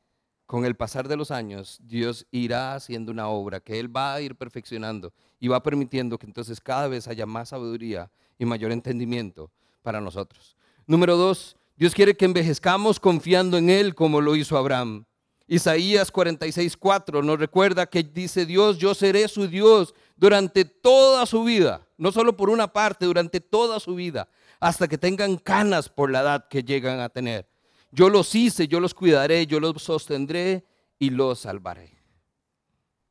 con 0.47 0.65
el 0.65 0.77
pasar 0.77 1.09
de 1.09 1.17
los 1.17 1.31
años 1.31 1.79
Dios 1.83 2.27
irá 2.31 2.75
haciendo 2.75 3.13
una 3.13 3.29
obra 3.29 3.61
que 3.61 3.79
Él 3.79 3.95
va 3.95 4.15
a 4.15 4.21
ir 4.21 4.37
perfeccionando 4.37 5.13
y 5.41 5.49
va 5.49 5.63
permitiendo 5.63 6.19
que 6.19 6.27
entonces 6.27 6.61
cada 6.61 6.89
vez 6.89 7.09
haya 7.09 7.27
más 7.27 7.51
sabiduría 7.51 8.11
y 8.39 8.45
mayor 8.45 8.73
entendimiento 8.73 9.51
para 9.83 10.01
nosotros. 10.01 10.57
Número 10.87 11.17
dos, 11.17 11.57
Dios 11.77 11.95
quiere 11.95 12.17
que 12.17 12.25
envejezcamos 12.25 12.99
confiando 13.01 13.59
en 13.59 13.69
Él 13.71 13.95
como 13.95 14.21
lo 14.21 14.37
hizo 14.37 14.57
Abraham. 14.57 15.05
Isaías 15.49 16.13
46:4 16.13 17.23
nos 17.23 17.39
recuerda 17.39 17.87
que 17.87 18.03
dice 18.03 18.47
Dios, 18.47 18.79
yo 18.79 18.95
seré 18.95 19.29
su 19.29 19.47
Dios 19.47 19.95
durante 20.17 20.65
toda 20.65 21.27
su 21.27 21.45
vida, 21.45 21.87
no 21.99 22.11
solo 22.11 22.37
por 22.37 22.51
una 22.51 22.73
parte, 22.73 23.05
durante 23.07 23.41
toda 23.41 23.79
su 23.79 23.95
vida. 23.95 24.29
hasta 24.59 24.89
que 24.89 24.97
tengan 24.97 25.37
canas 25.37 25.91
por 25.91 26.11
la 26.11 26.21
edad 26.21 26.49
que 26.49 26.63
llegan 26.63 27.01
a 27.01 27.11
tener. 27.11 27.47
Yo 27.91 28.11
los 28.11 28.35
hice, 28.35 28.69
yo 28.69 28.81
los 28.81 28.95
cuidaré, 28.95 29.47
yo 29.47 29.61
los 29.61 29.83
sostendré 29.83 30.65
y 30.99 31.11
los 31.11 31.41
salvaré. 31.41 31.97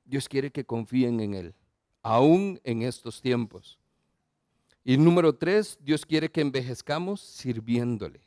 Dios 0.03 0.29
quiere 0.29 0.51
que 0.51 0.65
confíen 0.65 1.20
en 1.20 1.34
Él, 1.34 1.55
aún 2.03 2.60
en 2.63 2.84
estos 2.84 3.22
tiempos. 3.22 3.79
Y 4.84 4.98
número 4.98 5.34
tres, 5.34 5.79
Dios 5.82 6.05
quiere 6.05 6.29
que 6.29 6.41
envejezcamos 6.41 7.20
sirviéndole. 7.22 8.22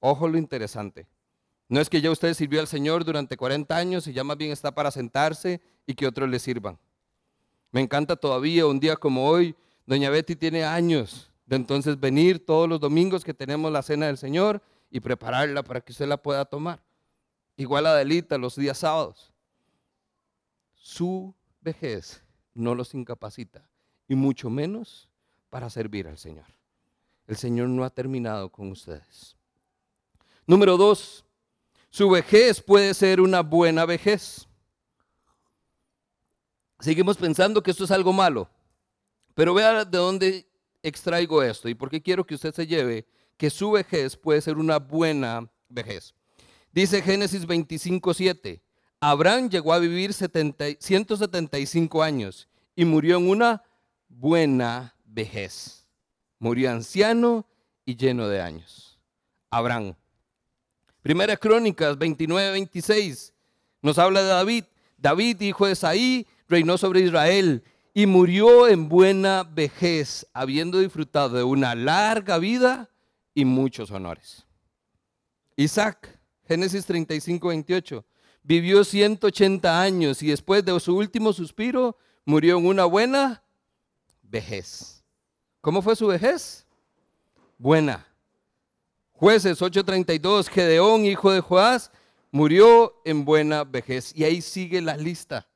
Ojo 0.00 0.26
lo 0.26 0.38
interesante. 0.38 1.06
No 1.68 1.80
es 1.80 1.88
que 1.88 2.00
ya 2.00 2.10
usted 2.10 2.34
sirvió 2.34 2.60
al 2.60 2.66
Señor 2.66 3.04
durante 3.04 3.36
40 3.36 3.76
años 3.76 4.06
y 4.06 4.12
ya 4.12 4.24
más 4.24 4.36
bien 4.36 4.50
está 4.50 4.74
para 4.74 4.90
sentarse 4.90 5.60
y 5.86 5.94
que 5.94 6.06
otros 6.06 6.28
le 6.28 6.38
sirvan. 6.38 6.78
Me 7.70 7.80
encanta 7.80 8.16
todavía, 8.16 8.66
un 8.66 8.80
día 8.80 8.96
como 8.96 9.28
hoy, 9.28 9.54
doña 9.86 10.10
Betty 10.10 10.36
tiene 10.36 10.64
años 10.64 11.30
de 11.46 11.56
entonces 11.56 11.98
venir 11.98 12.44
todos 12.44 12.68
los 12.68 12.80
domingos 12.80 13.24
que 13.24 13.34
tenemos 13.34 13.70
la 13.70 13.82
cena 13.82 14.06
del 14.06 14.18
Señor 14.18 14.62
y 14.92 15.00
prepararla 15.00 15.64
para 15.64 15.80
que 15.80 15.90
usted 15.90 16.06
la 16.06 16.18
pueda 16.18 16.44
tomar. 16.44 16.78
Igual 17.56 17.86
Adelita 17.86 18.36
los 18.36 18.56
días 18.56 18.78
sábados. 18.78 19.32
Su 20.74 21.34
vejez 21.62 22.22
no 22.52 22.74
los 22.74 22.92
incapacita 22.92 23.66
y 24.06 24.14
mucho 24.14 24.50
menos 24.50 25.08
para 25.48 25.70
servir 25.70 26.06
al 26.06 26.18
Señor. 26.18 26.44
El 27.26 27.36
Señor 27.36 27.70
no 27.70 27.84
ha 27.84 27.90
terminado 27.90 28.50
con 28.50 28.70
ustedes. 28.70 29.34
Número 30.46 30.76
dos, 30.76 31.24
su 31.88 32.10
vejez 32.10 32.60
puede 32.60 32.92
ser 32.92 33.22
una 33.22 33.40
buena 33.40 33.86
vejez. 33.86 34.46
Seguimos 36.80 37.16
pensando 37.16 37.62
que 37.62 37.70
esto 37.70 37.84
es 37.84 37.90
algo 37.90 38.12
malo, 38.12 38.50
pero 39.34 39.54
vea 39.54 39.86
de 39.86 39.96
dónde 39.98 40.46
extraigo 40.82 41.42
esto 41.42 41.68
y 41.70 41.74
por 41.74 41.88
qué 41.88 42.02
quiero 42.02 42.26
que 42.26 42.34
usted 42.34 42.52
se 42.52 42.66
lleve 42.66 43.06
que 43.42 43.50
su 43.50 43.72
vejez 43.72 44.16
puede 44.16 44.40
ser 44.40 44.56
una 44.56 44.78
buena 44.78 45.50
vejez. 45.68 46.14
Dice 46.70 47.02
Génesis 47.02 47.44
25, 47.44 48.14
7. 48.14 48.62
Abraham 49.00 49.50
llegó 49.50 49.72
a 49.72 49.80
vivir 49.80 50.14
175 50.14 52.04
años 52.04 52.48
y 52.76 52.84
murió 52.84 53.16
en 53.16 53.28
una 53.28 53.64
buena 54.08 54.94
vejez. 55.04 55.88
Murió 56.38 56.70
anciano 56.70 57.44
y 57.84 57.96
lleno 57.96 58.28
de 58.28 58.40
años. 58.40 58.96
Abraham. 59.50 59.96
Primera 61.02 61.36
Crónicas 61.36 61.98
29, 61.98 62.52
26 62.52 63.34
nos 63.82 63.98
habla 63.98 64.22
de 64.22 64.28
David. 64.28 64.64
David, 64.98 65.40
hijo 65.40 65.66
de 65.66 65.74
Saí, 65.74 66.28
reinó 66.46 66.78
sobre 66.78 67.00
Israel 67.00 67.64
y 67.92 68.06
murió 68.06 68.68
en 68.68 68.88
buena 68.88 69.42
vejez, 69.42 70.28
habiendo 70.32 70.78
disfrutado 70.78 71.38
de 71.38 71.42
una 71.42 71.74
larga 71.74 72.38
vida 72.38 72.88
y 73.34 73.44
muchos 73.44 73.90
honores. 73.90 74.46
Isaac, 75.56 76.18
Génesis 76.46 76.84
35, 76.86 77.48
28, 77.48 78.04
vivió 78.42 78.84
180 78.84 79.80
años 79.80 80.22
y 80.22 80.28
después 80.28 80.64
de 80.64 80.78
su 80.80 80.96
último 80.96 81.32
suspiro 81.32 81.96
murió 82.24 82.58
en 82.58 82.66
una 82.66 82.84
buena 82.84 83.42
vejez. 84.22 85.04
¿Cómo 85.60 85.82
fue 85.82 85.94
su 85.94 86.06
vejez? 86.06 86.66
Buena. 87.58 88.06
Jueces 89.12 89.62
8:32, 89.62 90.48
Gedeón, 90.48 91.04
hijo 91.04 91.30
de 91.30 91.40
Joás, 91.40 91.92
murió 92.32 93.00
en 93.04 93.24
buena 93.24 93.62
vejez. 93.62 94.12
Y 94.16 94.24
ahí 94.24 94.42
sigue 94.42 94.80
la 94.80 94.96
lista. 94.96 95.46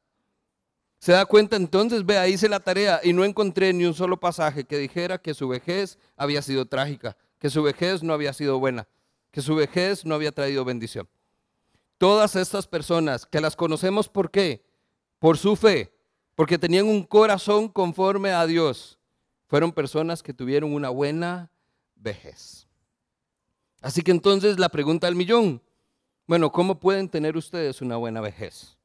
Se 0.99 1.13
da 1.13 1.27
cuenta 1.27 1.57
entonces, 1.57 2.07
vea, 2.07 2.29
hice 2.29 2.49
la 2.49 2.61
tarea 2.61 3.01
y 3.03 3.13
no 3.13 3.25
encontré 3.25 3.73
ni 3.73 3.85
un 3.85 3.95
solo 3.95 4.19
pasaje 4.19 4.65
que 4.65 4.79
dijera 4.79 5.19
que 5.19 5.35
su 5.35 5.49
vejez 5.49 5.99
había 6.17 6.43
sido 6.43 6.67
trágica, 6.67 7.17
que 7.47 7.51
su 7.51 7.63
vejez 7.63 8.03
no 8.03 8.13
había 8.13 8.33
sido 8.33 8.59
buena, 8.59 8.89
que 9.31 9.41
su 9.41 9.55
vejez 9.55 10.05
no 10.05 10.17
había 10.17 10.33
traído 10.33 10.65
bendición. 10.65 11.09
Todas 11.97 12.35
estas 12.35 12.67
personas 12.67 13.25
que 13.25 13.41
las 13.41 13.55
conocemos, 13.55 14.09
¿por 14.09 14.33
qué? 14.33 14.67
Por 15.21 15.39
su 15.39 15.55
fe, 15.55 15.97
porque 16.35 16.59
tenían 16.59 16.87
un 16.89 17.05
corazón 17.05 17.69
conforme 17.69 18.33
a 18.33 18.45
Dios, 18.47 18.99
fueron 19.47 19.71
personas 19.71 20.25
que 20.25 20.35
tuvieron 20.35 20.75
una 20.75 20.89
buena 20.89 21.53
vejez. 21.95 22.67
Así 23.81 24.03
que 24.03 24.11
entonces 24.11 24.59
la 24.59 24.69
pregunta 24.69 25.07
del 25.07 25.15
millón, 25.15 25.63
bueno, 26.27 26.51
¿cómo 26.51 26.81
pueden 26.81 27.09
tener 27.09 27.37
ustedes 27.37 27.81
una 27.81 27.95
buena 27.95 28.21
vejez? 28.21 28.77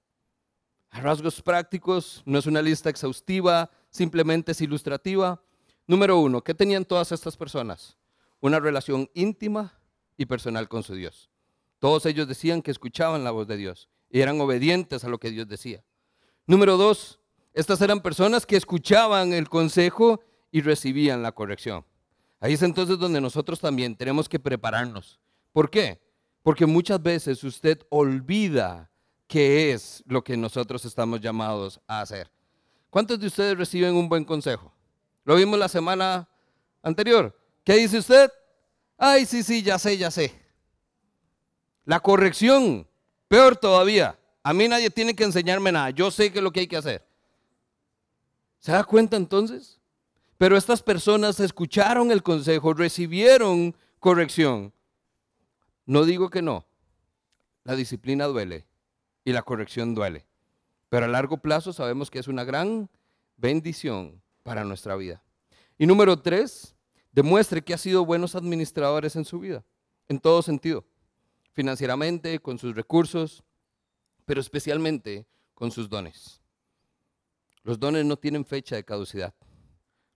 A 0.91 1.01
rasgos 1.01 1.41
prácticos, 1.41 2.21
no 2.27 2.37
es 2.37 2.45
una 2.45 2.61
lista 2.61 2.91
exhaustiva, 2.91 3.71
simplemente 3.89 4.51
es 4.51 4.61
ilustrativa. 4.61 5.41
Número 5.87 6.19
uno, 6.19 6.43
¿qué 6.43 6.53
tenían 6.53 6.85
todas 6.85 7.11
estas 7.11 7.35
personas? 7.35 7.97
Una 8.41 8.59
relación 8.59 9.09
íntima 9.13 9.79
y 10.17 10.25
personal 10.25 10.67
con 10.67 10.83
su 10.83 10.95
Dios. 10.95 11.29
Todos 11.79 12.05
ellos 12.05 12.27
decían 12.27 12.61
que 12.61 12.71
escuchaban 12.71 13.23
la 13.23 13.31
voz 13.31 13.47
de 13.47 13.57
Dios 13.57 13.89
y 14.09 14.19
eran 14.19 14.39
obedientes 14.41 15.03
a 15.03 15.09
lo 15.09 15.19
que 15.19 15.31
Dios 15.31 15.47
decía. 15.47 15.83
Número 16.45 16.75
dos, 16.77 17.19
estas 17.53 17.81
eran 17.81 18.01
personas 18.01 18.45
que 18.45 18.55
escuchaban 18.55 19.33
el 19.33 19.49
consejo 19.49 20.21
y 20.51 20.61
recibían 20.61 21.23
la 21.23 21.31
corrección. 21.31 21.85
Ahí 22.39 22.53
es 22.53 22.61
entonces 22.61 22.97
donde 22.97 23.21
nosotros 23.21 23.59
también 23.59 23.95
tenemos 23.95 24.27
que 24.27 24.39
prepararnos. 24.39 25.19
¿Por 25.53 25.69
qué? 25.69 26.01
Porque 26.43 26.65
muchas 26.65 27.01
veces 27.01 27.43
usted 27.43 27.79
olvida 27.89 28.89
qué 29.27 29.71
es 29.71 30.03
lo 30.07 30.23
que 30.23 30.35
nosotros 30.35 30.83
estamos 30.85 31.21
llamados 31.21 31.79
a 31.87 32.01
hacer. 32.01 32.31
¿Cuántos 32.89 33.19
de 33.19 33.27
ustedes 33.27 33.57
reciben 33.57 33.95
un 33.95 34.09
buen 34.09 34.25
consejo? 34.25 34.73
Lo 35.23 35.35
vimos 35.35 35.57
la 35.57 35.69
semana 35.69 36.27
anterior. 36.83 37.40
¿Qué 37.63 37.75
dice 37.75 37.99
usted? 37.99 38.31
Ay, 38.97 39.25
sí, 39.25 39.43
sí, 39.43 39.61
ya 39.61 39.77
sé, 39.77 39.97
ya 39.97 40.11
sé. 40.11 40.33
La 41.85 41.99
corrección, 41.99 42.87
peor 43.27 43.55
todavía. 43.55 44.17
A 44.43 44.53
mí 44.53 44.67
nadie 44.67 44.89
tiene 44.89 45.15
que 45.15 45.23
enseñarme 45.23 45.71
nada. 45.71 45.89
Yo 45.91 46.11
sé 46.11 46.31
qué 46.31 46.39
es 46.39 46.43
lo 46.43 46.51
que 46.51 46.61
hay 46.61 46.67
que 46.67 46.77
hacer. 46.77 47.05
¿Se 48.59 48.71
da 48.71 48.83
cuenta 48.83 49.17
entonces? 49.17 49.79
Pero 50.37 50.57
estas 50.57 50.81
personas 50.81 51.39
escucharon 51.39 52.11
el 52.11 52.23
consejo, 52.23 52.73
recibieron 52.73 53.75
corrección. 53.99 54.73
No 55.85 56.05
digo 56.05 56.29
que 56.29 56.41
no. 56.41 56.65
La 57.63 57.75
disciplina 57.75 58.25
duele 58.25 58.65
y 59.23 59.33
la 59.33 59.43
corrección 59.43 59.93
duele. 59.93 60.25
Pero 60.89 61.05
a 61.05 61.09
largo 61.09 61.37
plazo 61.37 61.73
sabemos 61.73 62.09
que 62.09 62.19
es 62.19 62.27
una 62.27 62.43
gran 62.43 62.89
bendición 63.37 64.21
para 64.43 64.63
nuestra 64.63 64.95
vida. 64.95 65.23
Y 65.77 65.85
número 65.85 66.19
tres, 66.19 66.75
demuestre 67.11 67.61
que 67.61 67.73
ha 67.73 67.77
sido 67.77 68.05
buenos 68.05 68.35
administradores 68.35 69.15
en 69.15 69.25
su 69.25 69.39
vida, 69.39 69.63
en 70.07 70.19
todo 70.19 70.41
sentido. 70.41 70.85
Financieramente, 71.53 72.39
con 72.39 72.57
sus 72.57 72.75
recursos, 72.75 73.43
pero 74.25 74.39
especialmente 74.39 75.27
con 75.53 75.71
sus 75.71 75.89
dones. 75.89 76.41
Los 77.63 77.79
dones 77.79 78.05
no 78.05 78.17
tienen 78.17 78.45
fecha 78.45 78.75
de 78.75 78.83
caducidad. 78.83 79.33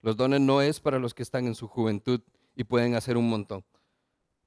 Los 0.02 0.16
dones 0.16 0.40
no 0.40 0.62
es 0.62 0.80
para 0.80 0.98
los 0.98 1.14
que 1.14 1.22
están 1.22 1.46
en 1.46 1.54
su 1.54 1.68
juventud 1.68 2.20
y 2.54 2.64
pueden 2.64 2.94
hacer 2.94 3.16
un 3.16 3.28
montón. 3.28 3.64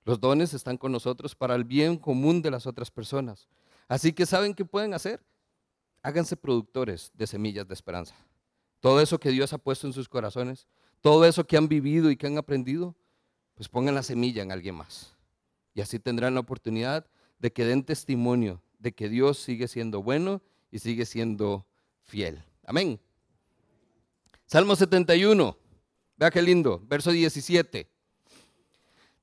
Los 0.05 0.19
dones 0.19 0.53
están 0.53 0.77
con 0.77 0.91
nosotros 0.91 1.35
para 1.35 1.55
el 1.55 1.63
bien 1.63 1.97
común 1.97 2.41
de 2.41 2.51
las 2.51 2.65
otras 2.65 2.89
personas. 2.89 3.47
Así 3.87 4.13
que 4.13 4.25
¿saben 4.25 4.53
qué 4.53 4.65
pueden 4.65 4.93
hacer? 4.93 5.23
Háganse 6.01 6.35
productores 6.35 7.11
de 7.13 7.27
semillas 7.27 7.67
de 7.67 7.73
esperanza. 7.73 8.15
Todo 8.79 9.01
eso 9.01 9.19
que 9.19 9.29
Dios 9.29 9.51
ha 9.53 9.57
puesto 9.57 9.85
en 9.87 9.93
sus 9.93 10.07
corazones, 10.07 10.67
todo 11.01 11.25
eso 11.25 11.45
que 11.45 11.57
han 11.57 11.67
vivido 11.67 12.11
y 12.11 12.17
que 12.17 12.27
han 12.27 12.37
aprendido, 12.37 12.95
pues 13.55 13.69
pongan 13.69 13.95
la 13.95 14.03
semilla 14.03 14.41
en 14.41 14.51
alguien 14.51 14.75
más. 14.75 15.15
Y 15.73 15.81
así 15.81 15.99
tendrán 15.99 16.33
la 16.33 16.39
oportunidad 16.39 17.05
de 17.39 17.51
que 17.51 17.65
den 17.65 17.83
testimonio 17.83 18.61
de 18.79 18.93
que 18.93 19.09
Dios 19.09 19.37
sigue 19.37 19.67
siendo 19.67 20.01
bueno 20.01 20.41
y 20.71 20.79
sigue 20.79 21.05
siendo 21.05 21.65
fiel. 22.03 22.43
Amén. 22.65 22.99
Salmo 24.45 24.75
71, 24.75 25.55
vea 26.17 26.31
qué 26.31 26.41
lindo, 26.41 26.81
verso 26.87 27.11
17. 27.11 27.87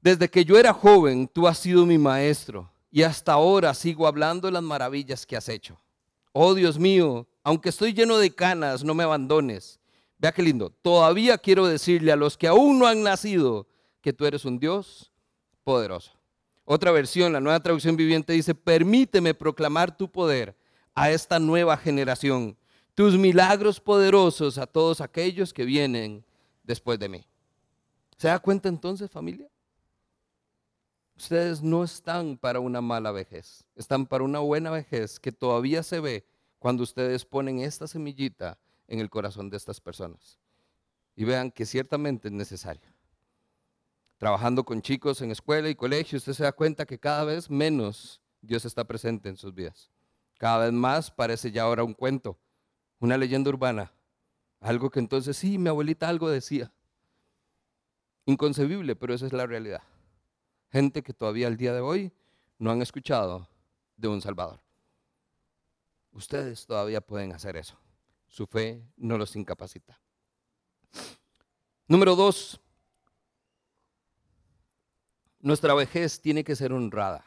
Desde 0.00 0.28
que 0.28 0.44
yo 0.44 0.56
era 0.58 0.72
joven, 0.72 1.26
tú 1.26 1.48
has 1.48 1.58
sido 1.58 1.84
mi 1.84 1.98
maestro 1.98 2.70
y 2.92 3.02
hasta 3.02 3.32
ahora 3.32 3.74
sigo 3.74 4.06
hablando 4.06 4.46
de 4.46 4.52
las 4.52 4.62
maravillas 4.62 5.26
que 5.26 5.36
has 5.36 5.48
hecho. 5.48 5.80
Oh 6.32 6.54
Dios 6.54 6.78
mío, 6.78 7.26
aunque 7.42 7.70
estoy 7.70 7.92
lleno 7.92 8.18
de 8.18 8.32
canas, 8.34 8.84
no 8.84 8.94
me 8.94 9.02
abandones. 9.02 9.80
Vea 10.18 10.32
qué 10.32 10.42
lindo. 10.42 10.70
Todavía 10.70 11.38
quiero 11.38 11.66
decirle 11.66 12.12
a 12.12 12.16
los 12.16 12.36
que 12.36 12.48
aún 12.48 12.78
no 12.78 12.86
han 12.86 13.02
nacido 13.02 13.66
que 14.00 14.12
tú 14.12 14.24
eres 14.26 14.44
un 14.44 14.58
Dios 14.58 15.12
poderoso. 15.64 16.12
Otra 16.64 16.90
versión, 16.90 17.32
la 17.32 17.40
nueva 17.40 17.60
traducción 17.60 17.96
viviente 17.96 18.32
dice, 18.32 18.54
permíteme 18.54 19.34
proclamar 19.34 19.96
tu 19.96 20.10
poder 20.10 20.56
a 20.94 21.10
esta 21.10 21.38
nueva 21.38 21.76
generación 21.76 22.56
tus 22.96 23.18
milagros 23.18 23.78
poderosos 23.78 24.56
a 24.56 24.66
todos 24.66 25.02
aquellos 25.02 25.52
que 25.52 25.66
vienen 25.66 26.24
después 26.62 26.98
de 26.98 27.10
mí. 27.10 27.26
¿Se 28.16 28.26
da 28.26 28.38
cuenta 28.38 28.70
entonces, 28.70 29.10
familia? 29.10 29.50
Ustedes 31.14 31.62
no 31.62 31.84
están 31.84 32.38
para 32.38 32.58
una 32.58 32.80
mala 32.80 33.12
vejez, 33.12 33.66
están 33.74 34.06
para 34.06 34.24
una 34.24 34.38
buena 34.38 34.70
vejez 34.70 35.20
que 35.20 35.30
todavía 35.30 35.82
se 35.82 36.00
ve 36.00 36.26
cuando 36.58 36.84
ustedes 36.84 37.22
ponen 37.26 37.58
esta 37.58 37.86
semillita 37.86 38.58
en 38.88 39.00
el 39.00 39.10
corazón 39.10 39.50
de 39.50 39.56
estas 39.56 39.80
personas 39.80 40.38
y 41.16 41.24
vean 41.24 41.50
que 41.50 41.66
ciertamente 41.66 42.28
es 42.28 42.34
necesario. 42.34 42.94
trabajando 44.18 44.64
con 44.64 44.80
chicos 44.80 45.20
en 45.20 45.30
escuela 45.30 45.68
y 45.68 45.74
colegio, 45.74 46.16
usted 46.16 46.32
se 46.32 46.42
da 46.42 46.52
cuenta 46.52 46.86
que 46.86 46.98
cada 46.98 47.24
vez 47.24 47.50
menos 47.50 48.22
Dios 48.40 48.64
está 48.64 48.84
presente 48.84 49.28
en 49.28 49.36
sus 49.36 49.52
vidas. 49.52 49.90
Cada 50.38 50.64
vez 50.64 50.72
más 50.72 51.10
parece 51.10 51.50
ya 51.50 51.64
ahora 51.64 51.84
un 51.84 51.92
cuento, 51.92 52.38
una 52.98 53.18
leyenda 53.18 53.50
urbana, 53.50 53.92
algo 54.60 54.88
que 54.88 55.00
entonces 55.00 55.36
sí, 55.36 55.58
mi 55.58 55.68
abuelita 55.68 56.08
algo 56.08 56.30
decía. 56.30 56.72
Inconcebible, 58.24 58.96
pero 58.96 59.12
esa 59.12 59.26
es 59.26 59.34
la 59.34 59.46
realidad. 59.46 59.82
Gente 60.70 61.02
que 61.02 61.12
todavía 61.12 61.46
al 61.46 61.58
día 61.58 61.74
de 61.74 61.80
hoy 61.80 62.12
no 62.58 62.70
han 62.70 62.80
escuchado 62.80 63.48
de 63.96 64.08
un 64.08 64.20
Salvador. 64.22 64.60
Ustedes 66.12 66.66
todavía 66.66 67.02
pueden 67.02 67.32
hacer 67.32 67.56
eso. 67.56 67.78
Su 68.28 68.46
fe 68.46 68.82
no 68.96 69.16
los 69.16 69.36
incapacita. 69.36 70.00
Número 71.88 72.16
dos, 72.16 72.60
nuestra 75.38 75.74
vejez 75.74 76.20
tiene 76.20 76.42
que 76.42 76.56
ser 76.56 76.72
honrada. 76.72 77.24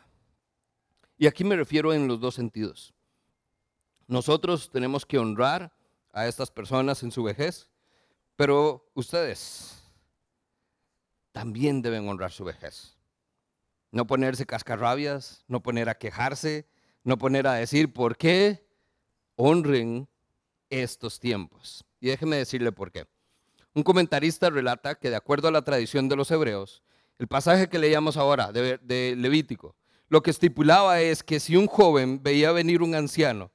Y 1.17 1.27
aquí 1.27 1.45
me 1.45 1.55
refiero 1.55 1.93
en 1.93 2.07
los 2.07 2.19
dos 2.19 2.35
sentidos. 2.35 2.93
Nosotros 4.07 4.69
tenemos 4.69 5.05
que 5.05 5.17
honrar 5.17 5.71
a 6.11 6.27
estas 6.27 6.51
personas 6.51 7.03
en 7.03 7.11
su 7.11 7.23
vejez, 7.23 7.69
pero 8.35 8.91
ustedes 8.95 9.81
también 11.31 11.81
deben 11.81 12.09
honrar 12.09 12.31
su 12.31 12.43
vejez. 12.43 12.97
No 13.91 14.05
ponerse 14.07 14.45
cascarrabias, 14.45 15.45
no 15.47 15.61
poner 15.61 15.87
a 15.87 15.95
quejarse, 15.95 16.67
no 17.05 17.17
poner 17.17 17.47
a 17.47 17.53
decir 17.53 17.93
por 17.93 18.17
qué 18.17 18.67
honren 19.35 20.08
estos 20.69 21.19
tiempos. 21.19 21.85
Y 21.99 22.07
déjeme 22.07 22.37
decirle 22.37 22.71
por 22.71 22.91
qué. 22.91 23.05
Un 23.73 23.83
comentarista 23.83 24.49
relata 24.49 24.95
que 24.95 25.09
de 25.09 25.15
acuerdo 25.15 25.47
a 25.47 25.51
la 25.51 25.63
tradición 25.63 26.09
de 26.09 26.15
los 26.15 26.31
hebreos, 26.31 26.81
el 27.17 27.27
pasaje 27.27 27.69
que 27.69 27.79
leíamos 27.79 28.17
ahora 28.17 28.51
de, 28.51 28.77
de 28.79 29.15
Levítico, 29.17 29.75
lo 30.07 30.23
que 30.23 30.31
estipulaba 30.31 31.01
es 31.01 31.21
que 31.23 31.39
si 31.39 31.55
un 31.55 31.67
joven 31.67 32.21
veía 32.23 32.51
venir 32.51 32.81
un 32.81 32.95
anciano, 32.95 33.51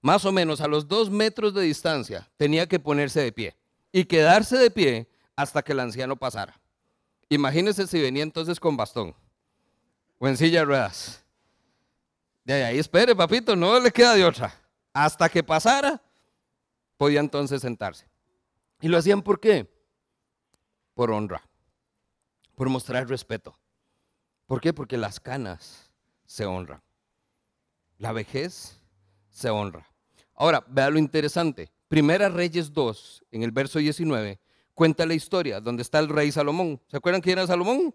más 0.00 0.24
o 0.24 0.32
menos 0.32 0.60
a 0.60 0.68
los 0.68 0.86
dos 0.86 1.10
metros 1.10 1.52
de 1.52 1.62
distancia, 1.62 2.30
tenía 2.36 2.68
que 2.68 2.78
ponerse 2.78 3.20
de 3.20 3.32
pie 3.32 3.56
y 3.90 4.04
quedarse 4.04 4.56
de 4.56 4.70
pie 4.70 5.08
hasta 5.34 5.62
que 5.62 5.72
el 5.72 5.80
anciano 5.80 6.16
pasara. 6.16 6.60
Imagínese 7.28 7.86
si 7.86 8.00
venía 8.00 8.22
entonces 8.22 8.60
con 8.60 8.76
bastón 8.76 9.14
o 10.18 10.28
en 10.28 10.36
silla 10.36 10.60
de 10.60 10.64
ruedas. 10.64 11.24
De 12.44 12.64
ahí 12.64 12.78
espere, 12.78 13.16
papito, 13.16 13.56
no 13.56 13.80
le 13.80 13.90
queda 13.90 14.14
de 14.14 14.24
otra. 14.24 14.54
Hasta 14.92 15.28
que 15.28 15.42
pasara, 15.42 16.00
podía 16.96 17.20
entonces 17.20 17.62
sentarse. 17.62 18.08
¿Y 18.80 18.88
lo 18.88 18.98
hacían 18.98 19.22
por 19.22 19.40
qué? 19.40 19.70
Por 20.94 21.10
honra, 21.10 21.42
por 22.54 22.68
mostrar 22.68 23.08
respeto. 23.08 23.58
¿Por 24.46 24.60
qué? 24.60 24.72
Porque 24.72 24.96
las 24.96 25.20
canas 25.20 25.90
se 26.24 26.46
honran. 26.46 26.82
La 27.98 28.12
vejez 28.12 28.80
se 29.30 29.50
honra. 29.50 29.90
Ahora, 30.34 30.64
vea 30.68 30.90
lo 30.90 30.98
interesante. 30.98 31.72
Primera 31.88 32.28
Reyes 32.28 32.72
2, 32.72 33.24
en 33.30 33.42
el 33.42 33.50
verso 33.50 33.78
19, 33.78 34.40
cuenta 34.74 35.06
la 35.06 35.14
historia 35.14 35.60
donde 35.60 35.82
está 35.82 35.98
el 35.98 36.08
rey 36.08 36.30
Salomón. 36.30 36.80
¿Se 36.88 36.96
acuerdan 36.96 37.22
quién 37.22 37.38
era 37.38 37.46
Salomón? 37.46 37.94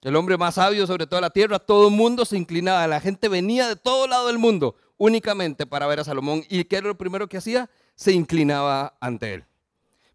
El 0.00 0.16
hombre 0.16 0.36
más 0.36 0.56
sabio 0.56 0.86
sobre 0.86 1.06
toda 1.06 1.20
la 1.20 1.30
tierra. 1.30 1.58
Todo 1.58 1.88
el 1.88 1.94
mundo 1.94 2.24
se 2.24 2.36
inclinaba. 2.36 2.86
La 2.86 3.00
gente 3.00 3.28
venía 3.28 3.68
de 3.68 3.76
todo 3.76 4.06
lado 4.06 4.26
del 4.26 4.38
mundo 4.38 4.76
únicamente 4.98 5.66
para 5.66 5.86
ver 5.86 6.00
a 6.00 6.04
Salomón. 6.04 6.44
¿Y 6.48 6.64
qué 6.64 6.76
era 6.76 6.88
lo 6.88 6.98
primero 6.98 7.28
que 7.28 7.38
hacía? 7.38 7.70
Se 7.94 8.12
inclinaba 8.12 8.96
ante 9.00 9.34
él. 9.34 9.44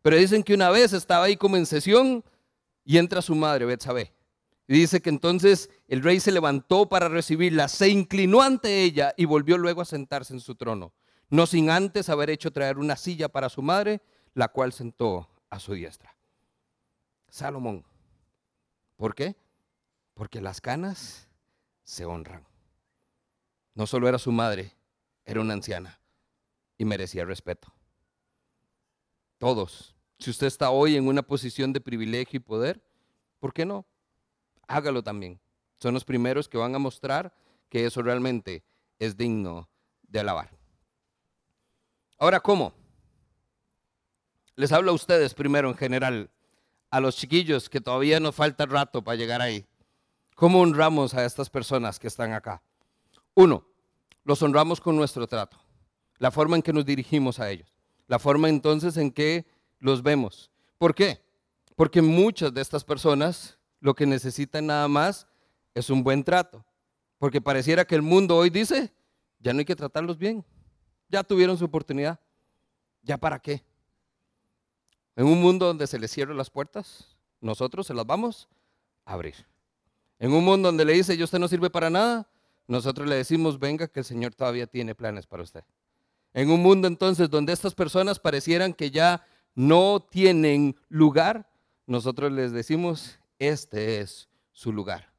Pero 0.01 0.17
dicen 0.17 0.43
que 0.43 0.53
una 0.53 0.69
vez 0.69 0.93
estaba 0.93 1.25
ahí 1.25 1.37
como 1.37 1.57
en 1.57 1.65
sesión 1.65 2.23
y 2.83 2.97
entra 2.97 3.21
su 3.21 3.35
madre, 3.35 3.65
Betsabé. 3.65 4.13
Y 4.67 4.73
dice 4.73 5.01
que 5.01 5.09
entonces 5.09 5.69
el 5.87 6.03
rey 6.03 6.19
se 6.19 6.31
levantó 6.31 6.87
para 6.87 7.09
recibirla, 7.09 7.67
se 7.67 7.89
inclinó 7.89 8.41
ante 8.41 8.83
ella 8.83 9.13
y 9.17 9.25
volvió 9.25 9.57
luego 9.57 9.81
a 9.81 9.85
sentarse 9.85 10.33
en 10.33 10.39
su 10.39 10.55
trono, 10.55 10.93
no 11.29 11.47
sin 11.47 11.69
antes 11.69 12.09
haber 12.09 12.29
hecho 12.29 12.51
traer 12.51 12.77
una 12.77 12.95
silla 12.95 13.29
para 13.29 13.49
su 13.49 13.61
madre, 13.61 14.01
la 14.35 14.49
cual 14.49 14.71
sentó 14.71 15.27
a 15.49 15.59
su 15.59 15.73
diestra. 15.73 16.15
Salomón. 17.29 17.83
¿Por 18.95 19.15
qué? 19.15 19.35
Porque 20.13 20.39
las 20.39 20.61
canas 20.61 21.27
se 21.83 22.05
honran. 22.05 22.45
No 23.73 23.87
solo 23.87 24.07
era 24.07 24.19
su 24.19 24.31
madre, 24.31 24.75
era 25.25 25.41
una 25.41 25.53
anciana 25.53 25.98
y 26.79 26.85
merecía 26.85 27.25
respeto. 27.25 27.71
Todos. 29.37 29.95
Si 30.17 30.31
usted 30.31 30.47
está 30.47 30.71
hoy 30.71 30.95
en 30.95 31.07
una 31.07 31.21
posición 31.21 31.71
de 31.71 31.81
privilegio 31.81 32.37
y 32.37 32.39
poder, 32.39 32.83
¿por 33.39 33.53
qué 33.53 33.65
no? 33.65 33.85
Hágalo 34.67 35.03
también. 35.03 35.39
Son 35.79 35.93
los 35.93 36.03
primeros 36.03 36.49
que 36.49 36.57
van 36.57 36.73
a 36.73 36.79
mostrar 36.79 37.33
que 37.69 37.85
eso 37.85 38.01
realmente 38.01 38.63
es 38.97 39.15
digno 39.15 39.69
de 40.03 40.21
alabar. 40.21 40.49
Ahora, 42.17 42.39
¿cómo? 42.39 42.73
Les 44.55 44.71
hablo 44.71 44.91
a 44.91 44.95
ustedes 44.95 45.33
primero 45.33 45.69
en 45.69 45.75
general, 45.75 46.31
a 46.89 46.99
los 46.99 47.15
chiquillos 47.15 47.69
que 47.69 47.79
todavía 47.81 48.19
nos 48.19 48.35
falta 48.35 48.65
rato 48.65 49.03
para 49.03 49.15
llegar 49.15 49.41
ahí. 49.41 49.65
¿Cómo 50.35 50.61
honramos 50.61 51.13
a 51.13 51.25
estas 51.25 51.49
personas 51.49 51.99
que 51.99 52.07
están 52.07 52.33
acá? 52.33 52.61
Uno, 53.35 53.65
los 54.23 54.41
honramos 54.41 54.81
con 54.81 54.95
nuestro 54.95 55.27
trato, 55.27 55.57
la 56.19 56.29
forma 56.29 56.55
en 56.55 56.61
que 56.61 56.73
nos 56.73 56.85
dirigimos 56.85 57.39
a 57.39 57.49
ellos 57.49 57.73
la 58.09 58.19
forma 58.19 58.49
entonces 58.49 58.97
en 58.97 59.11
que 59.11 59.45
los 59.79 60.01
vemos. 60.01 60.51
¿Por 60.79 60.95
qué? 60.95 61.21
Porque 61.75 62.01
muchas 62.01 62.51
de 62.51 62.59
estas 62.59 62.83
personas 62.83 63.59
lo 63.79 63.93
que 63.93 64.05
necesitan 64.05 64.65
nada 64.65 64.87
más 64.87 65.27
es 65.75 65.91
un 65.91 66.03
buen 66.03 66.23
trato. 66.23 66.65
Porque 67.19 67.39
pareciera 67.39 67.85
que 67.85 67.93
el 67.93 68.01
mundo 68.01 68.35
hoy 68.35 68.49
dice, 68.49 68.91
ya 69.39 69.53
no 69.53 69.59
hay 69.59 69.65
que 69.65 69.75
tratarlos 69.75 70.17
bien. 70.17 70.43
Ya 71.07 71.23
tuvieron 71.23 71.55
su 71.55 71.65
oportunidad. 71.65 72.19
¿Ya 73.03 73.17
para 73.17 73.37
qué? 73.39 73.63
En 75.15 75.27
un 75.27 75.39
mundo 75.39 75.67
donde 75.67 75.85
se 75.85 75.99
les 75.99 76.09
cierran 76.09 76.35
las 76.35 76.49
puertas, 76.49 77.15
nosotros 77.39 77.85
se 77.85 77.93
las 77.93 78.07
vamos 78.07 78.49
a 79.05 79.13
abrir. 79.13 79.35
En 80.17 80.33
un 80.33 80.43
mundo 80.43 80.69
donde 80.69 80.83
le 80.83 80.93
dice, 80.93 81.15
yo 81.15 81.25
usted 81.25 81.39
no 81.39 81.47
sirve 81.47 81.69
para 81.69 81.91
nada, 81.91 82.27
nosotros 82.67 83.07
le 83.07 83.15
decimos, 83.15 83.59
venga, 83.59 83.87
que 83.87 83.99
el 83.99 84.05
Señor 84.05 84.33
todavía 84.33 84.65
tiene 84.65 84.95
planes 84.95 85.27
para 85.27 85.43
usted. 85.43 85.63
En 86.39 86.49
un 86.51 86.61
mundo 86.61 86.87
entonces 86.87 87.29
donde 87.29 87.51
estas 87.51 87.75
personas 87.75 88.17
parecieran 88.17 88.73
que 88.73 88.91
ya 88.91 89.25
no 89.55 90.07
tienen 90.09 90.77
lugar, 90.87 91.51
nosotros 91.85 92.31
les 92.31 92.53
decimos, 92.53 93.19
este 93.39 93.99
es 93.99 94.29
su 94.53 94.71
lugar. 94.71 95.11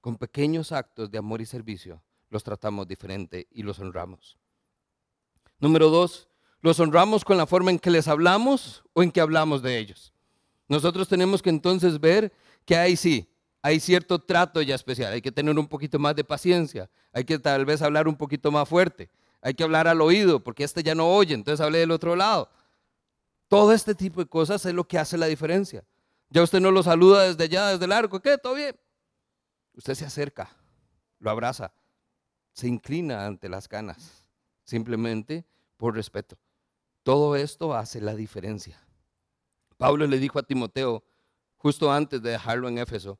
Con 0.00 0.16
pequeños 0.16 0.72
actos 0.72 1.12
de 1.12 1.18
amor 1.18 1.40
y 1.40 1.46
servicio 1.46 2.02
los 2.28 2.42
tratamos 2.42 2.88
diferente 2.88 3.46
y 3.52 3.62
los 3.62 3.78
honramos. 3.78 4.36
Número 5.60 5.90
dos, 5.90 6.28
los 6.60 6.80
honramos 6.80 7.24
con 7.24 7.36
la 7.36 7.46
forma 7.46 7.70
en 7.70 7.78
que 7.78 7.92
les 7.92 8.08
hablamos 8.08 8.82
o 8.94 9.04
en 9.04 9.12
que 9.12 9.20
hablamos 9.20 9.62
de 9.62 9.78
ellos. 9.78 10.12
Nosotros 10.66 11.06
tenemos 11.06 11.40
que 11.40 11.50
entonces 11.50 12.00
ver 12.00 12.32
que 12.64 12.74
ahí 12.74 12.96
sí, 12.96 13.32
hay 13.62 13.78
cierto 13.78 14.18
trato 14.18 14.60
ya 14.60 14.74
especial, 14.74 15.12
hay 15.12 15.22
que 15.22 15.30
tener 15.30 15.56
un 15.56 15.68
poquito 15.68 16.00
más 16.00 16.16
de 16.16 16.24
paciencia, 16.24 16.90
hay 17.12 17.22
que 17.22 17.38
tal 17.38 17.64
vez 17.64 17.80
hablar 17.80 18.08
un 18.08 18.16
poquito 18.16 18.50
más 18.50 18.68
fuerte, 18.68 19.08
hay 19.42 19.54
que 19.54 19.64
hablar 19.64 19.88
al 19.88 20.00
oído, 20.00 20.40
porque 20.40 20.62
este 20.62 20.82
ya 20.82 20.94
no 20.94 21.08
oye, 21.08 21.34
entonces 21.34 21.60
hable 21.60 21.78
del 21.78 21.90
otro 21.90 22.14
lado. 22.14 22.48
Todo 23.48 23.72
este 23.72 23.94
tipo 23.94 24.20
de 24.20 24.28
cosas 24.28 24.64
es 24.64 24.72
lo 24.72 24.84
que 24.84 24.98
hace 24.98 25.18
la 25.18 25.26
diferencia. 25.26 25.84
Ya 26.30 26.42
usted 26.42 26.60
no 26.60 26.70
lo 26.70 26.82
saluda 26.82 27.24
desde 27.24 27.44
allá, 27.44 27.66
desde 27.68 27.84
el 27.84 27.92
arco, 27.92 28.20
¿qué? 28.20 28.38
¿Todo 28.38 28.54
bien? 28.54 28.74
Usted 29.74 29.94
se 29.94 30.06
acerca, 30.06 30.50
lo 31.18 31.30
abraza, 31.30 31.74
se 32.52 32.68
inclina 32.68 33.26
ante 33.26 33.48
las 33.48 33.68
canas, 33.68 34.24
simplemente 34.64 35.44
por 35.76 35.94
respeto. 35.94 36.38
Todo 37.02 37.34
esto 37.34 37.74
hace 37.74 38.00
la 38.00 38.14
diferencia. 38.14 38.80
Pablo 39.76 40.06
le 40.06 40.18
dijo 40.18 40.38
a 40.38 40.44
Timoteo, 40.44 41.02
justo 41.56 41.90
antes 41.90 42.22
de 42.22 42.30
dejarlo 42.30 42.68
en 42.68 42.78
Éfeso, 42.78 43.18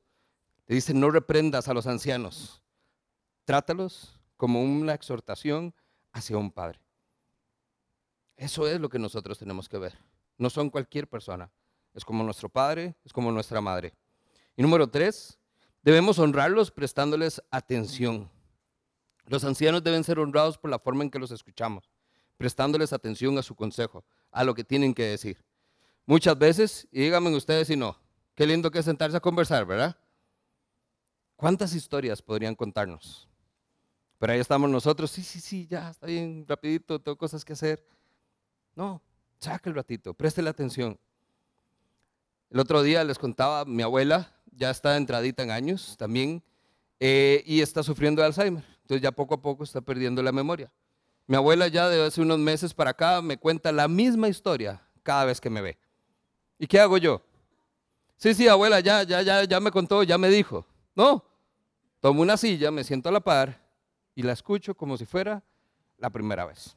le 0.66 0.76
dice, 0.76 0.94
no 0.94 1.10
reprendas 1.10 1.66
a 1.66 1.74
los 1.74 1.88
ancianos, 1.88 2.62
trátalos 3.44 4.20
como 4.36 4.62
una 4.62 4.94
exhortación 4.94 5.74
hacia 6.12 6.36
un 6.36 6.50
padre. 6.50 6.80
Eso 8.36 8.66
es 8.66 8.80
lo 8.80 8.88
que 8.88 8.98
nosotros 8.98 9.38
tenemos 9.38 9.68
que 9.68 9.78
ver. 9.78 9.98
No 10.38 10.50
son 10.50 10.70
cualquier 10.70 11.08
persona. 11.08 11.50
Es 11.94 12.04
como 12.04 12.24
nuestro 12.24 12.48
padre, 12.48 12.96
es 13.04 13.12
como 13.12 13.30
nuestra 13.30 13.60
madre. 13.60 13.94
Y 14.56 14.62
número 14.62 14.88
tres, 14.88 15.38
debemos 15.82 16.18
honrarlos 16.18 16.70
prestándoles 16.70 17.42
atención. 17.50 18.30
Los 19.26 19.44
ancianos 19.44 19.82
deben 19.82 20.04
ser 20.04 20.18
honrados 20.18 20.58
por 20.58 20.70
la 20.70 20.78
forma 20.78 21.04
en 21.04 21.10
que 21.10 21.18
los 21.18 21.30
escuchamos, 21.30 21.90
prestándoles 22.36 22.92
atención 22.92 23.38
a 23.38 23.42
su 23.42 23.54
consejo, 23.54 24.04
a 24.30 24.44
lo 24.44 24.54
que 24.54 24.64
tienen 24.64 24.94
que 24.94 25.04
decir. 25.04 25.44
Muchas 26.06 26.36
veces, 26.36 26.88
y 26.90 27.02
díganme 27.02 27.34
ustedes 27.36 27.68
si 27.68 27.76
no, 27.76 27.96
qué 28.34 28.46
lindo 28.46 28.70
que 28.70 28.80
es 28.80 28.84
sentarse 28.84 29.16
a 29.16 29.20
conversar, 29.20 29.64
¿verdad? 29.64 29.96
¿Cuántas 31.36 31.74
historias 31.74 32.20
podrían 32.20 32.54
contarnos? 32.54 33.28
Pero 34.22 34.34
ahí 34.34 34.38
estamos 34.38 34.70
nosotros, 34.70 35.10
sí, 35.10 35.20
sí, 35.20 35.40
sí, 35.40 35.66
ya, 35.68 35.90
está 35.90 36.06
bien, 36.06 36.44
rapidito, 36.46 37.00
tengo 37.00 37.18
cosas 37.18 37.44
que 37.44 37.54
hacer. 37.54 37.84
No, 38.76 39.02
saque 39.40 39.68
el 39.68 39.74
ratito, 39.74 40.14
preste 40.14 40.40
la 40.42 40.50
atención. 40.50 40.96
El 42.48 42.60
otro 42.60 42.84
día 42.84 43.02
les 43.02 43.18
contaba, 43.18 43.64
mi 43.64 43.82
abuela 43.82 44.32
ya 44.52 44.70
está 44.70 44.96
entradita 44.96 45.42
en 45.42 45.50
años 45.50 45.96
también 45.98 46.40
eh, 47.00 47.42
y 47.44 47.62
está 47.62 47.82
sufriendo 47.82 48.22
de 48.22 48.26
Alzheimer. 48.26 48.62
Entonces 48.82 49.02
ya 49.02 49.10
poco 49.10 49.34
a 49.34 49.42
poco 49.42 49.64
está 49.64 49.80
perdiendo 49.80 50.22
la 50.22 50.30
memoria. 50.30 50.70
Mi 51.26 51.34
abuela 51.34 51.66
ya 51.66 51.88
de 51.88 52.06
hace 52.06 52.20
unos 52.20 52.38
meses 52.38 52.72
para 52.72 52.90
acá 52.90 53.20
me 53.22 53.38
cuenta 53.38 53.72
la 53.72 53.88
misma 53.88 54.28
historia 54.28 54.80
cada 55.02 55.24
vez 55.24 55.40
que 55.40 55.50
me 55.50 55.62
ve. 55.62 55.76
¿Y 56.60 56.68
qué 56.68 56.78
hago 56.78 56.96
yo? 56.96 57.22
Sí, 58.18 58.34
sí, 58.34 58.46
abuela, 58.46 58.78
ya, 58.78 59.02
ya, 59.02 59.20
ya, 59.20 59.42
ya 59.42 59.58
me 59.58 59.72
contó, 59.72 60.04
ya 60.04 60.16
me 60.16 60.28
dijo. 60.28 60.64
No, 60.94 61.24
tomo 61.98 62.22
una 62.22 62.36
silla, 62.36 62.70
me 62.70 62.84
siento 62.84 63.08
a 63.08 63.12
la 63.12 63.18
par 63.18 63.61
y 64.14 64.22
la 64.22 64.32
escucho 64.32 64.74
como 64.74 64.96
si 64.96 65.04
fuera 65.04 65.42
la 65.98 66.10
primera 66.10 66.44
vez. 66.44 66.76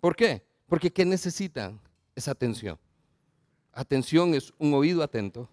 ¿Por 0.00 0.16
qué? 0.16 0.44
Porque 0.66 0.92
¿qué 0.92 1.04
necesitan? 1.04 1.80
Esa 2.14 2.32
atención. 2.32 2.78
Atención 3.72 4.34
es 4.34 4.52
un 4.58 4.74
oído 4.74 5.02
atento. 5.02 5.48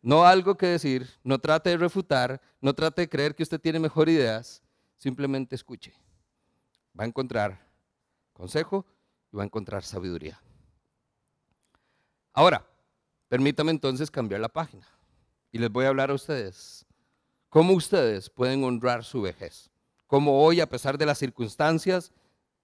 No 0.00 0.24
algo 0.24 0.56
que 0.56 0.66
decir, 0.66 1.08
no 1.22 1.38
trate 1.38 1.70
de 1.70 1.76
refutar, 1.76 2.40
no 2.60 2.74
trate 2.74 3.02
de 3.02 3.08
creer 3.08 3.34
que 3.34 3.42
usted 3.42 3.60
tiene 3.60 3.78
mejor 3.78 4.08
ideas, 4.08 4.62
simplemente 4.96 5.54
escuche. 5.54 5.92
Va 6.98 7.04
a 7.04 7.06
encontrar 7.06 7.60
consejo 8.32 8.86
y 9.32 9.36
va 9.36 9.42
a 9.42 9.46
encontrar 9.46 9.82
sabiduría. 9.82 10.40
Ahora, 12.32 12.64
permítame 13.28 13.70
entonces 13.72 14.10
cambiar 14.10 14.40
la 14.40 14.48
página 14.48 14.86
y 15.50 15.58
les 15.58 15.70
voy 15.70 15.84
a 15.84 15.88
hablar 15.88 16.10
a 16.10 16.14
ustedes 16.14 16.86
cómo 17.48 17.72
ustedes 17.74 18.30
pueden 18.30 18.64
honrar 18.64 19.04
su 19.04 19.22
vejez. 19.22 19.70
Cómo 20.08 20.42
hoy, 20.42 20.60
a 20.60 20.68
pesar 20.68 20.98
de 20.98 21.06
las 21.06 21.18
circunstancias, 21.18 22.12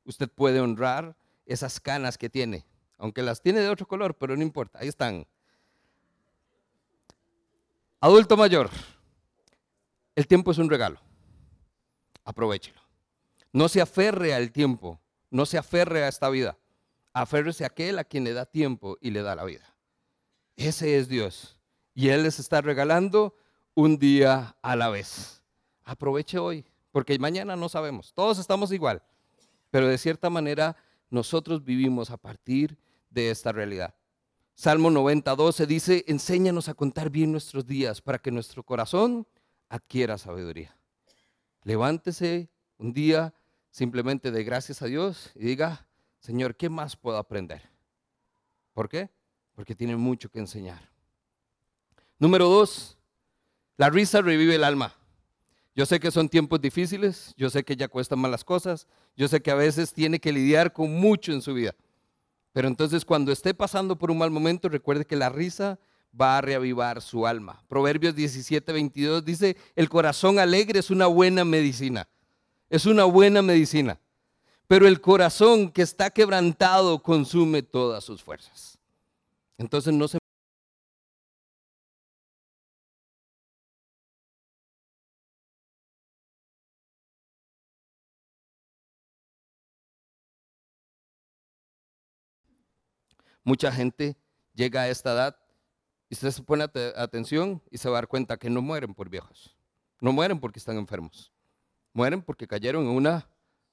usted 0.04 0.28
puede 0.28 0.60
honrar 0.60 1.14
esas 1.46 1.78
canas 1.78 2.18
que 2.18 2.30
tiene, 2.30 2.64
aunque 2.98 3.22
las 3.22 3.40
tiene 3.42 3.60
de 3.60 3.68
otro 3.68 3.86
color, 3.86 4.16
pero 4.16 4.34
no 4.34 4.42
importa, 4.42 4.78
ahí 4.80 4.88
están. 4.88 5.26
Adulto 8.00 8.36
mayor, 8.36 8.70
el 10.16 10.26
tiempo 10.26 10.50
es 10.50 10.58
un 10.58 10.70
regalo, 10.70 10.98
aprovechelo. 12.24 12.80
No 13.52 13.68
se 13.68 13.82
aferre 13.82 14.34
al 14.34 14.50
tiempo, 14.50 14.98
no 15.30 15.44
se 15.44 15.58
aferre 15.58 16.02
a 16.02 16.08
esta 16.08 16.30
vida, 16.30 16.56
aférrese 17.12 17.64
a 17.64 17.68
aquel 17.68 17.98
a 17.98 18.04
quien 18.04 18.24
le 18.24 18.32
da 18.32 18.46
tiempo 18.46 18.96
y 19.02 19.10
le 19.10 19.22
da 19.22 19.36
la 19.36 19.44
vida. 19.44 19.74
Ese 20.56 20.96
es 20.98 21.08
Dios. 21.08 21.58
Y 21.94 22.08
Él 22.08 22.22
les 22.22 22.38
está 22.38 22.62
regalando 22.62 23.36
un 23.74 23.98
día 23.98 24.56
a 24.62 24.76
la 24.76 24.88
vez. 24.88 25.42
Aproveche 25.84 26.38
hoy, 26.38 26.64
porque 26.94 27.18
mañana 27.18 27.56
no 27.56 27.68
sabemos. 27.68 28.14
Todos 28.14 28.38
estamos 28.38 28.70
igual. 28.70 29.02
Pero 29.72 29.88
de 29.88 29.98
cierta 29.98 30.30
manera 30.30 30.76
nosotros 31.10 31.64
vivimos 31.64 32.12
a 32.12 32.16
partir 32.16 32.78
de 33.10 33.32
esta 33.32 33.50
realidad. 33.50 33.96
Salmo 34.54 34.92
90, 34.92 35.34
12 35.34 35.66
dice, 35.66 36.04
enséñanos 36.06 36.68
a 36.68 36.74
contar 36.74 37.10
bien 37.10 37.32
nuestros 37.32 37.66
días 37.66 38.00
para 38.00 38.18
que 38.20 38.30
nuestro 38.30 38.62
corazón 38.62 39.26
adquiera 39.68 40.18
sabiduría. 40.18 40.78
Levántese 41.64 42.48
un 42.78 42.92
día 42.92 43.34
simplemente 43.72 44.30
de 44.30 44.44
gracias 44.44 44.80
a 44.80 44.86
Dios 44.86 45.32
y 45.34 45.46
diga, 45.46 45.88
Señor, 46.20 46.54
¿qué 46.54 46.68
más 46.68 46.94
puedo 46.94 47.16
aprender? 47.16 47.62
¿Por 48.72 48.88
qué? 48.88 49.10
Porque 49.56 49.74
tiene 49.74 49.96
mucho 49.96 50.30
que 50.30 50.38
enseñar. 50.38 50.88
Número 52.20 52.48
dos, 52.48 52.96
la 53.78 53.90
risa 53.90 54.22
revive 54.22 54.54
el 54.54 54.62
alma. 54.62 54.94
Yo 55.74 55.86
sé 55.86 55.98
que 55.98 56.10
son 56.10 56.28
tiempos 56.28 56.60
difíciles, 56.60 57.34
yo 57.36 57.50
sé 57.50 57.64
que 57.64 57.74
ya 57.74 57.88
cuestan 57.88 58.20
malas 58.20 58.44
cosas, 58.44 58.86
yo 59.16 59.26
sé 59.26 59.42
que 59.42 59.50
a 59.50 59.56
veces 59.56 59.92
tiene 59.92 60.20
que 60.20 60.32
lidiar 60.32 60.72
con 60.72 60.92
mucho 60.92 61.32
en 61.32 61.42
su 61.42 61.52
vida. 61.52 61.74
Pero 62.52 62.68
entonces 62.68 63.04
cuando 63.04 63.32
esté 63.32 63.54
pasando 63.54 63.96
por 63.96 64.12
un 64.12 64.18
mal 64.18 64.30
momento, 64.30 64.68
recuerde 64.68 65.04
que 65.04 65.16
la 65.16 65.30
risa 65.30 65.80
va 66.18 66.38
a 66.38 66.40
reavivar 66.40 67.02
su 67.02 67.26
alma. 67.26 67.64
Proverbios 67.68 68.14
17, 68.14 68.72
22 68.72 69.24
dice, 69.24 69.56
el 69.74 69.88
corazón 69.88 70.38
alegre 70.38 70.78
es 70.78 70.90
una 70.90 71.06
buena 71.06 71.44
medicina. 71.44 72.08
Es 72.70 72.86
una 72.86 73.04
buena 73.04 73.42
medicina. 73.42 73.98
Pero 74.68 74.86
el 74.86 75.00
corazón 75.00 75.70
que 75.70 75.82
está 75.82 76.10
quebrantado 76.10 77.02
consume 77.02 77.62
todas 77.62 78.04
sus 78.04 78.22
fuerzas. 78.22 78.78
Entonces 79.58 79.92
no 79.92 80.06
se 80.06 80.18
Mucha 93.44 93.70
gente 93.70 94.16
llega 94.54 94.82
a 94.82 94.88
esta 94.88 95.12
edad 95.12 95.36
y 96.08 96.14
usted 96.14 96.30
se 96.30 96.42
pone 96.42 96.64
atención 96.64 97.62
y 97.70 97.78
se 97.78 97.88
va 97.88 97.98
a 97.98 98.00
dar 98.00 98.08
cuenta 98.08 98.38
que 98.38 98.50
no 98.50 98.62
mueren 98.62 98.94
por 98.94 99.08
viejos. 99.08 99.56
No 100.00 100.12
mueren 100.12 100.40
porque 100.40 100.58
están 100.58 100.76
enfermos. 100.76 101.32
Mueren 101.92 102.22
porque 102.22 102.48
cayeron 102.48 102.84
en 102.84 102.90
una 102.90 103.28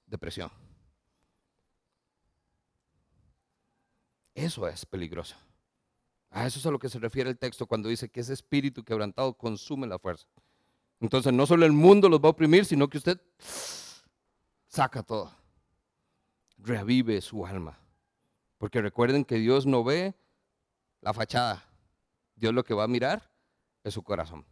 depresión. 0.06 0.52
Eso 4.36 4.68
es 4.68 4.86
peligroso. 4.86 5.36
A 6.30 6.48
eso 6.48 6.60
es 6.60 6.66
a 6.66 6.72
lo 6.72 6.80
que 6.80 6.90
se 6.90 7.00
refiere 7.00 7.30
el 7.30 7.38
texto 7.38 7.66
cuando 7.66 7.90
dice 7.90 8.10
que 8.10 8.22
ese 8.22 8.34
espíritu 8.34 8.84
quebrantado 8.84 9.34
consume 9.34 9.88
la 9.88 10.00
fuerza. 10.00 10.28
Entonces 11.00 11.34
no 11.34 11.46
solo 11.46 11.66
el 11.66 11.74
mundo 11.74 12.08
los 12.08 12.22
va 12.22 12.28
a 12.28 12.32
oprimir, 12.32 12.66
sino 12.66 12.88
que 12.90 13.00
usted 13.00 13.20
saca 14.68 15.04
todo. 15.04 15.36
Revive 16.58 17.20
su 17.22 17.46
alma. 17.46 17.81
Porque 18.62 18.80
recuerden 18.80 19.26
que 19.26 19.38
Dios 19.38 19.66
no 19.66 19.84
ve 19.84 20.14
la 21.02 21.16
fachada. 21.16 21.66
Dios 22.36 22.54
lo 22.54 22.64
que 22.64 22.76
va 22.76 22.84
a 22.84 22.88
mirar 22.88 23.28
es 23.84 23.96
su 23.96 24.04
corazón. 24.04 24.46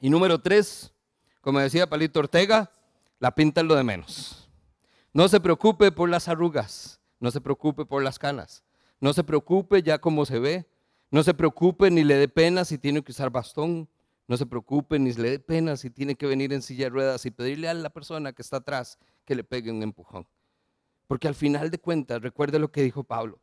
Y 0.00 0.08
número 0.08 0.40
tres, 0.40 0.94
como 1.42 1.58
decía 1.58 1.90
Palito 1.90 2.20
Ortega, 2.20 2.70
la 3.18 3.34
pinta 3.34 3.60
es 3.60 3.66
lo 3.66 3.74
de 3.74 3.84
menos. 3.84 4.48
No 5.12 5.28
se 5.28 5.40
preocupe 5.40 5.92
por 5.92 6.08
las 6.08 6.26
arrugas, 6.26 6.98
no 7.20 7.30
se 7.30 7.42
preocupe 7.42 7.84
por 7.84 8.02
las 8.02 8.18
canas, 8.18 8.64
no 8.98 9.12
se 9.12 9.22
preocupe 9.22 9.82
ya 9.82 9.98
como 9.98 10.24
se 10.24 10.38
ve, 10.38 10.66
no 11.10 11.22
se 11.22 11.34
preocupe 11.34 11.90
ni 11.90 12.02
le 12.02 12.14
dé 12.14 12.28
pena 12.28 12.64
si 12.64 12.78
tiene 12.78 13.02
que 13.02 13.12
usar 13.12 13.28
bastón, 13.28 13.90
no 14.26 14.38
se 14.38 14.46
preocupe 14.46 14.98
ni 14.98 15.12
le 15.12 15.32
dé 15.32 15.38
pena 15.38 15.76
si 15.76 15.90
tiene 15.90 16.14
que 16.14 16.26
venir 16.26 16.50
en 16.54 16.62
silla 16.62 16.84
de 16.84 16.90
ruedas 16.90 17.26
y 17.26 17.30
pedirle 17.30 17.68
a 17.68 17.74
la 17.74 17.90
persona 17.90 18.32
que 18.32 18.40
está 18.40 18.56
atrás 18.56 18.98
que 19.26 19.34
le 19.34 19.44
pegue 19.44 19.70
un 19.70 19.82
empujón. 19.82 20.26
Porque 21.06 21.28
al 21.28 21.34
final 21.34 21.70
de 21.70 21.78
cuentas, 21.78 22.20
recuerde 22.20 22.58
lo 22.58 22.70
que 22.70 22.82
dijo 22.82 23.04
Pablo. 23.04 23.38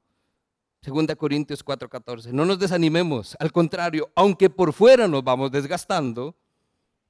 2 0.81 1.15
Corintios 1.15 1.63
4:14. 1.63 2.31
No 2.33 2.45
nos 2.45 2.59
desanimemos, 2.59 3.37
al 3.39 3.51
contrario, 3.51 4.11
aunque 4.15 4.49
por 4.49 4.73
fuera 4.73 5.07
nos 5.07 5.23
vamos 5.23 5.51
desgastando, 5.51 6.35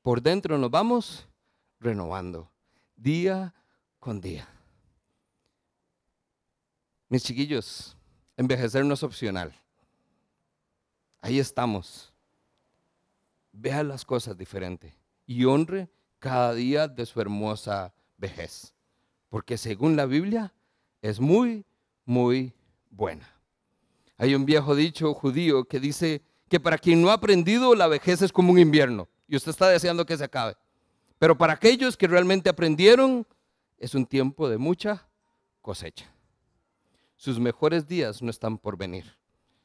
por 0.03 0.21
dentro 0.21 0.57
nos 0.57 0.69
vamos 0.69 1.27
renovando, 1.79 2.51
día 2.95 3.53
con 3.99 4.21
día. 4.21 4.47
Mis 7.09 7.23
chiquillos, 7.23 7.97
envejecer 8.37 8.85
no 8.85 8.93
es 8.93 9.03
opcional. 9.03 9.53
Ahí 11.21 11.39
estamos. 11.39 12.13
Vea 13.51 13.83
las 13.83 14.03
cosas 14.03 14.37
diferente 14.37 14.95
y 15.25 15.45
honre 15.45 15.89
cada 16.19 16.53
día 16.53 16.87
de 16.87 17.05
su 17.05 17.21
hermosa 17.21 17.93
vejez 18.17 18.72
porque 19.33 19.57
según 19.57 19.95
la 19.95 20.05
Biblia 20.05 20.53
es 21.01 21.19
muy, 21.19 21.65
muy 22.05 22.53
buena. 22.91 23.27
Hay 24.15 24.35
un 24.35 24.45
viejo 24.45 24.75
dicho 24.75 25.11
judío 25.15 25.63
que 25.63 25.79
dice 25.79 26.21
que 26.47 26.59
para 26.59 26.77
quien 26.77 27.01
no 27.01 27.09
ha 27.09 27.13
aprendido, 27.13 27.73
la 27.73 27.87
vejez 27.87 28.21
es 28.21 28.31
como 28.31 28.51
un 28.51 28.59
invierno 28.59 29.09
y 29.27 29.35
usted 29.35 29.49
está 29.49 29.69
deseando 29.69 30.05
que 30.05 30.17
se 30.17 30.23
acabe. 30.23 30.55
Pero 31.17 31.35
para 31.35 31.53
aquellos 31.53 31.97
que 31.97 32.07
realmente 32.07 32.47
aprendieron, 32.47 33.25
es 33.79 33.95
un 33.95 34.05
tiempo 34.05 34.47
de 34.47 34.59
mucha 34.59 35.07
cosecha. 35.63 36.13
Sus 37.15 37.39
mejores 37.39 37.87
días 37.87 38.21
no 38.21 38.29
están 38.29 38.59
por 38.59 38.77
venir. 38.77 39.17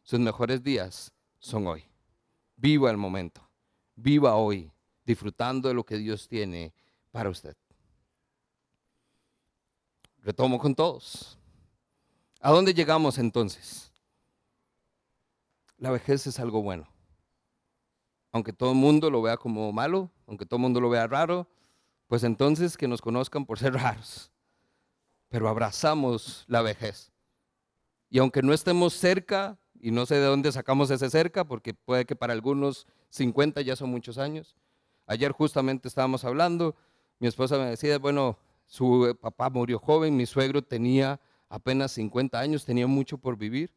Sus 0.02 0.18
mejores 0.18 0.62
días 0.62 1.12
son 1.40 1.66
hoy. 1.66 1.85
Viva 2.57 2.90
el 2.90 2.96
momento. 2.96 3.46
Viva 3.96 4.35
hoy, 4.35 4.72
disfrutando 5.04 5.68
de 5.68 5.74
lo 5.74 5.85
que 5.85 5.98
Dios 5.98 6.26
tiene 6.26 6.72
para 7.12 7.28
usted. 7.28 7.54
Retomo 10.22 10.59
con 10.59 10.74
todos. 10.74 11.38
¿A 12.40 12.50
dónde 12.50 12.74
llegamos 12.74 13.18
entonces? 13.18 13.92
La 15.76 15.90
vejez 15.90 16.26
es 16.26 16.38
algo 16.38 16.62
bueno. 16.62 16.88
Aunque 18.33 18.52
todo 18.52 18.72
el 18.72 18.76
mundo 18.76 19.11
lo 19.11 19.22
vea 19.22 19.37
como 19.37 19.72
malo, 19.72 20.11
aunque 20.26 20.44
todo 20.44 20.57
el 20.57 20.62
mundo 20.62 20.81
lo 20.81 20.90
vea 20.90 21.07
raro, 21.07 21.48
pues 22.07 22.24
entonces 22.24 22.76
que 22.76 22.88
nos 22.88 23.00
conozcan 23.00 23.46
por 23.46 23.59
ser 23.59 23.72
raros. 23.74 24.31
Pero 25.28 25.48
abrazamos 25.48 26.44
la 26.46 26.62
vejez. 26.62 27.12
Y 28.11 28.18
aunque 28.18 28.42
no 28.42 28.52
estemos 28.52 28.94
cerca, 28.94 29.59
y 29.81 29.90
no 29.90 30.07
sé 30.07 30.16
de 30.16 30.26
dónde 30.26 30.50
sacamos 30.52 30.90
ese 30.90 31.11
cerca, 31.11 31.44
porque 31.44 31.74
puede 31.74 32.04
que 32.04 32.16
para 32.16 32.33
algunos 32.33 32.87
50 33.11 33.61
ya 33.61 33.76
son 33.76 33.90
muchos 33.90 34.18
años. 34.18 34.57
Ayer 35.07 35.33
justamente 35.33 35.88
estábamos 35.88 36.24
hablando, 36.24 36.74
mi 37.18 37.28
esposa 37.28 37.59
me 37.59 37.66
decía, 37.66 37.98
bueno, 37.98 38.38
su 38.68 39.16
papá 39.20 39.48
murió 39.48 39.78
joven, 39.78 40.14
mi 40.14 40.26
suegro 40.26 40.62
tenía 40.62 41.18
apenas 41.48 41.92
50 41.92 42.38
años, 42.38 42.66
tenía 42.66 42.87
mucho 42.87 43.16
por 43.16 43.37
vivir. 43.37 43.74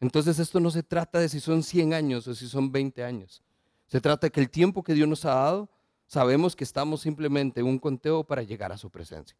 Entonces 0.00 0.40
esto 0.40 0.58
no 0.58 0.70
se 0.70 0.82
trata 0.82 1.20
de 1.20 1.28
si 1.28 1.38
son 1.38 1.62
100 1.62 1.94
años 1.94 2.26
o 2.26 2.34
si 2.34 2.48
son 2.48 2.70
20 2.70 3.04
años. 3.04 3.42
Se 3.86 4.00
trata 4.00 4.26
de 4.26 4.32
que 4.32 4.40
el 4.40 4.50
tiempo 4.50 4.82
que 4.82 4.94
Dios 4.94 5.08
nos 5.08 5.24
ha 5.24 5.34
dado, 5.34 5.70
sabemos 6.06 6.56
que 6.56 6.64
estamos 6.64 7.00
simplemente 7.00 7.60
en 7.60 7.66
un 7.66 7.78
conteo 7.78 8.24
para 8.24 8.42
llegar 8.42 8.72
a 8.72 8.76
su 8.76 8.90
presencia. 8.90 9.36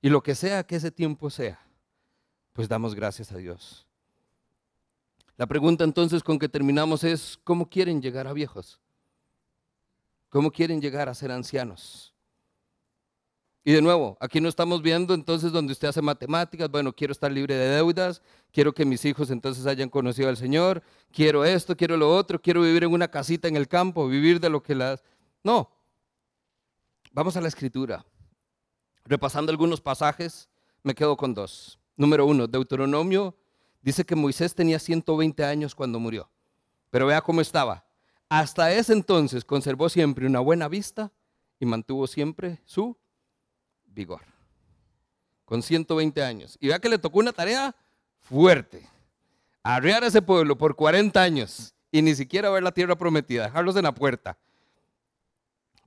Y 0.00 0.08
lo 0.08 0.22
que 0.22 0.34
sea 0.34 0.66
que 0.66 0.76
ese 0.76 0.90
tiempo 0.90 1.28
sea, 1.28 1.60
pues 2.54 2.68
damos 2.68 2.94
gracias 2.94 3.32
a 3.32 3.36
Dios. 3.36 3.86
La 5.36 5.46
pregunta 5.46 5.84
entonces 5.84 6.22
con 6.22 6.38
que 6.38 6.48
terminamos 6.48 7.04
es, 7.04 7.38
¿cómo 7.44 7.68
quieren 7.68 8.00
llegar 8.00 8.26
a 8.26 8.32
viejos? 8.32 8.80
¿Cómo 10.30 10.50
quieren 10.50 10.80
llegar 10.80 11.10
a 11.10 11.14
ser 11.14 11.30
ancianos? 11.30 12.11
Y 13.64 13.72
de 13.72 13.82
nuevo, 13.82 14.16
aquí 14.20 14.40
no 14.40 14.48
estamos 14.48 14.82
viendo 14.82 15.14
entonces 15.14 15.52
donde 15.52 15.72
usted 15.72 15.86
hace 15.86 16.02
matemáticas, 16.02 16.68
bueno, 16.68 16.92
quiero 16.92 17.12
estar 17.12 17.30
libre 17.30 17.54
de 17.54 17.68
deudas, 17.68 18.20
quiero 18.50 18.72
que 18.72 18.84
mis 18.84 19.04
hijos 19.04 19.30
entonces 19.30 19.66
hayan 19.66 19.88
conocido 19.88 20.28
al 20.28 20.36
Señor, 20.36 20.82
quiero 21.12 21.44
esto, 21.44 21.76
quiero 21.76 21.96
lo 21.96 22.12
otro, 22.12 22.42
quiero 22.42 22.62
vivir 22.62 22.82
en 22.82 22.92
una 22.92 23.08
casita 23.08 23.46
en 23.46 23.54
el 23.54 23.68
campo, 23.68 24.08
vivir 24.08 24.40
de 24.40 24.50
lo 24.50 24.64
que 24.64 24.74
las... 24.74 25.04
No, 25.44 25.70
vamos 27.12 27.36
a 27.36 27.40
la 27.40 27.46
escritura. 27.46 28.04
Repasando 29.04 29.52
algunos 29.52 29.80
pasajes, 29.80 30.48
me 30.82 30.94
quedo 30.94 31.16
con 31.16 31.32
dos. 31.32 31.78
Número 31.96 32.26
uno, 32.26 32.48
Deuteronomio 32.48 33.36
dice 33.80 34.04
que 34.04 34.16
Moisés 34.16 34.56
tenía 34.56 34.80
120 34.80 35.44
años 35.44 35.72
cuando 35.72 36.00
murió, 36.00 36.28
pero 36.90 37.06
vea 37.06 37.20
cómo 37.20 37.40
estaba. 37.40 37.84
Hasta 38.28 38.72
ese 38.72 38.92
entonces 38.92 39.44
conservó 39.44 39.88
siempre 39.88 40.26
una 40.26 40.40
buena 40.40 40.66
vista 40.66 41.12
y 41.60 41.66
mantuvo 41.66 42.08
siempre 42.08 42.60
su 42.64 42.96
vigor. 43.94 44.22
Con 45.44 45.62
120 45.62 46.22
años. 46.22 46.56
Y 46.60 46.68
vea 46.68 46.78
que 46.78 46.88
le 46.88 46.98
tocó 46.98 47.18
una 47.18 47.32
tarea 47.32 47.74
fuerte. 48.20 48.88
Arrear 49.62 50.04
a 50.04 50.08
ese 50.08 50.22
pueblo 50.22 50.56
por 50.56 50.74
40 50.74 51.20
años 51.22 51.74
y 51.90 52.02
ni 52.02 52.14
siquiera 52.14 52.50
ver 52.50 52.62
la 52.62 52.72
tierra 52.72 52.96
prometida, 52.96 53.44
dejarlos 53.44 53.76
en 53.76 53.84
la 53.84 53.94
puerta. 53.94 54.38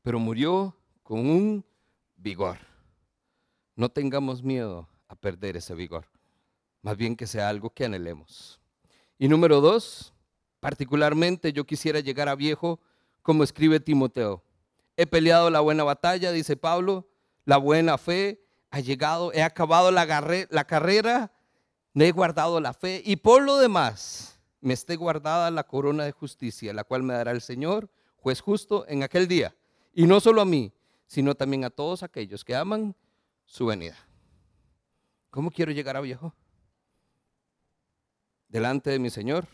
Pero 0.03 0.19
murió 0.19 0.75
con 1.03 1.19
un 1.19 1.65
vigor. 2.15 2.57
No 3.75 3.89
tengamos 3.89 4.43
miedo 4.43 4.87
a 5.07 5.15
perder 5.15 5.57
ese 5.57 5.73
vigor. 5.73 6.05
Más 6.81 6.95
bien 6.95 7.15
que 7.15 7.27
sea 7.27 7.49
algo 7.49 7.71
que 7.71 7.85
anhelemos. 7.85 8.61
Y 9.17 9.27
número 9.27 9.59
dos, 9.61 10.13
particularmente 10.59 11.51
yo 11.51 11.65
quisiera 11.65 11.99
llegar 11.99 12.29
a 12.29 12.35
viejo 12.35 12.79
como 13.21 13.43
escribe 13.43 13.79
Timoteo. 13.79 14.43
He 14.95 15.07
peleado 15.07 15.49
la 15.49 15.59
buena 15.61 15.83
batalla, 15.83 16.31
dice 16.31 16.55
Pablo, 16.55 17.07
la 17.45 17.57
buena 17.57 17.97
fe, 17.97 18.43
ha 18.71 18.79
llegado, 18.79 19.31
he 19.31 19.41
acabado 19.41 19.91
la, 19.91 20.05
carrera, 20.65 21.31
me 21.93 22.07
he 22.07 22.11
guardado 22.11 22.59
la 22.59 22.73
fe 22.73 23.01
y 23.05 23.15
por 23.15 23.43
lo 23.43 23.57
demás 23.57 24.39
me 24.59 24.73
esté 24.73 24.95
guardada 24.95 25.49
la 25.51 25.63
corona 25.63 26.03
de 26.03 26.11
justicia, 26.11 26.73
la 26.73 26.83
cual 26.83 27.03
me 27.03 27.13
dará 27.13 27.31
el 27.31 27.41
Señor, 27.41 27.89
juez 28.17 28.41
justo, 28.41 28.85
en 28.87 29.03
aquel 29.03 29.27
día. 29.27 29.55
Y 29.93 30.07
no 30.07 30.19
solo 30.19 30.41
a 30.41 30.45
mí, 30.45 30.73
sino 31.07 31.35
también 31.35 31.63
a 31.63 31.69
todos 31.69 32.03
aquellos 32.03 32.43
que 32.43 32.55
aman 32.55 32.95
su 33.45 33.67
venida. 33.67 33.95
¿Cómo 35.29 35.51
quiero 35.51 35.71
llegar 35.71 35.95
a 35.95 36.01
viejo? 36.01 36.33
Delante 38.49 38.89
de 38.89 38.99
mi 38.99 39.09
Señor, 39.09 39.45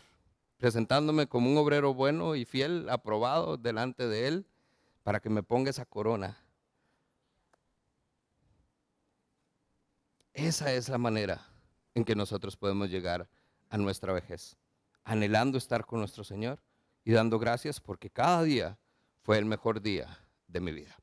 presentándome 0.58 1.28
como 1.28 1.52
un 1.52 1.58
obrero 1.58 1.94
bueno 1.94 2.36
y 2.36 2.46
fiel, 2.46 2.88
aprobado 2.90 3.58
delante 3.58 4.08
de 4.08 4.28
Él, 4.28 4.48
para 5.04 5.20
que 5.20 5.30
me 5.30 5.44
ponga 5.44 5.72
esa 5.72 5.86
corona 5.86 6.38
Esa 10.34 10.72
es 10.74 10.88
la 10.88 10.98
manera 10.98 11.46
en 11.94 12.06
que 12.06 12.16
nosotros 12.16 12.56
podemos 12.56 12.90
llegar 12.90 13.30
a 13.70 13.78
nuestra 13.78 14.14
vejez, 14.14 14.58
anhelando 15.04 15.58
estar 15.58 15.86
con 15.86 16.00
nuestro 16.00 16.24
Señor 16.24 16.62
y 17.04 17.12
dando 17.12 17.38
gracias 17.38 17.80
porque 17.82 18.10
cada 18.10 18.44
día 18.44 18.80
fue 19.24 19.38
el 19.38 19.46
mejor 19.46 19.82
día 19.82 20.20
de 20.48 20.62
mi 20.62 20.72
vida. 20.72 21.01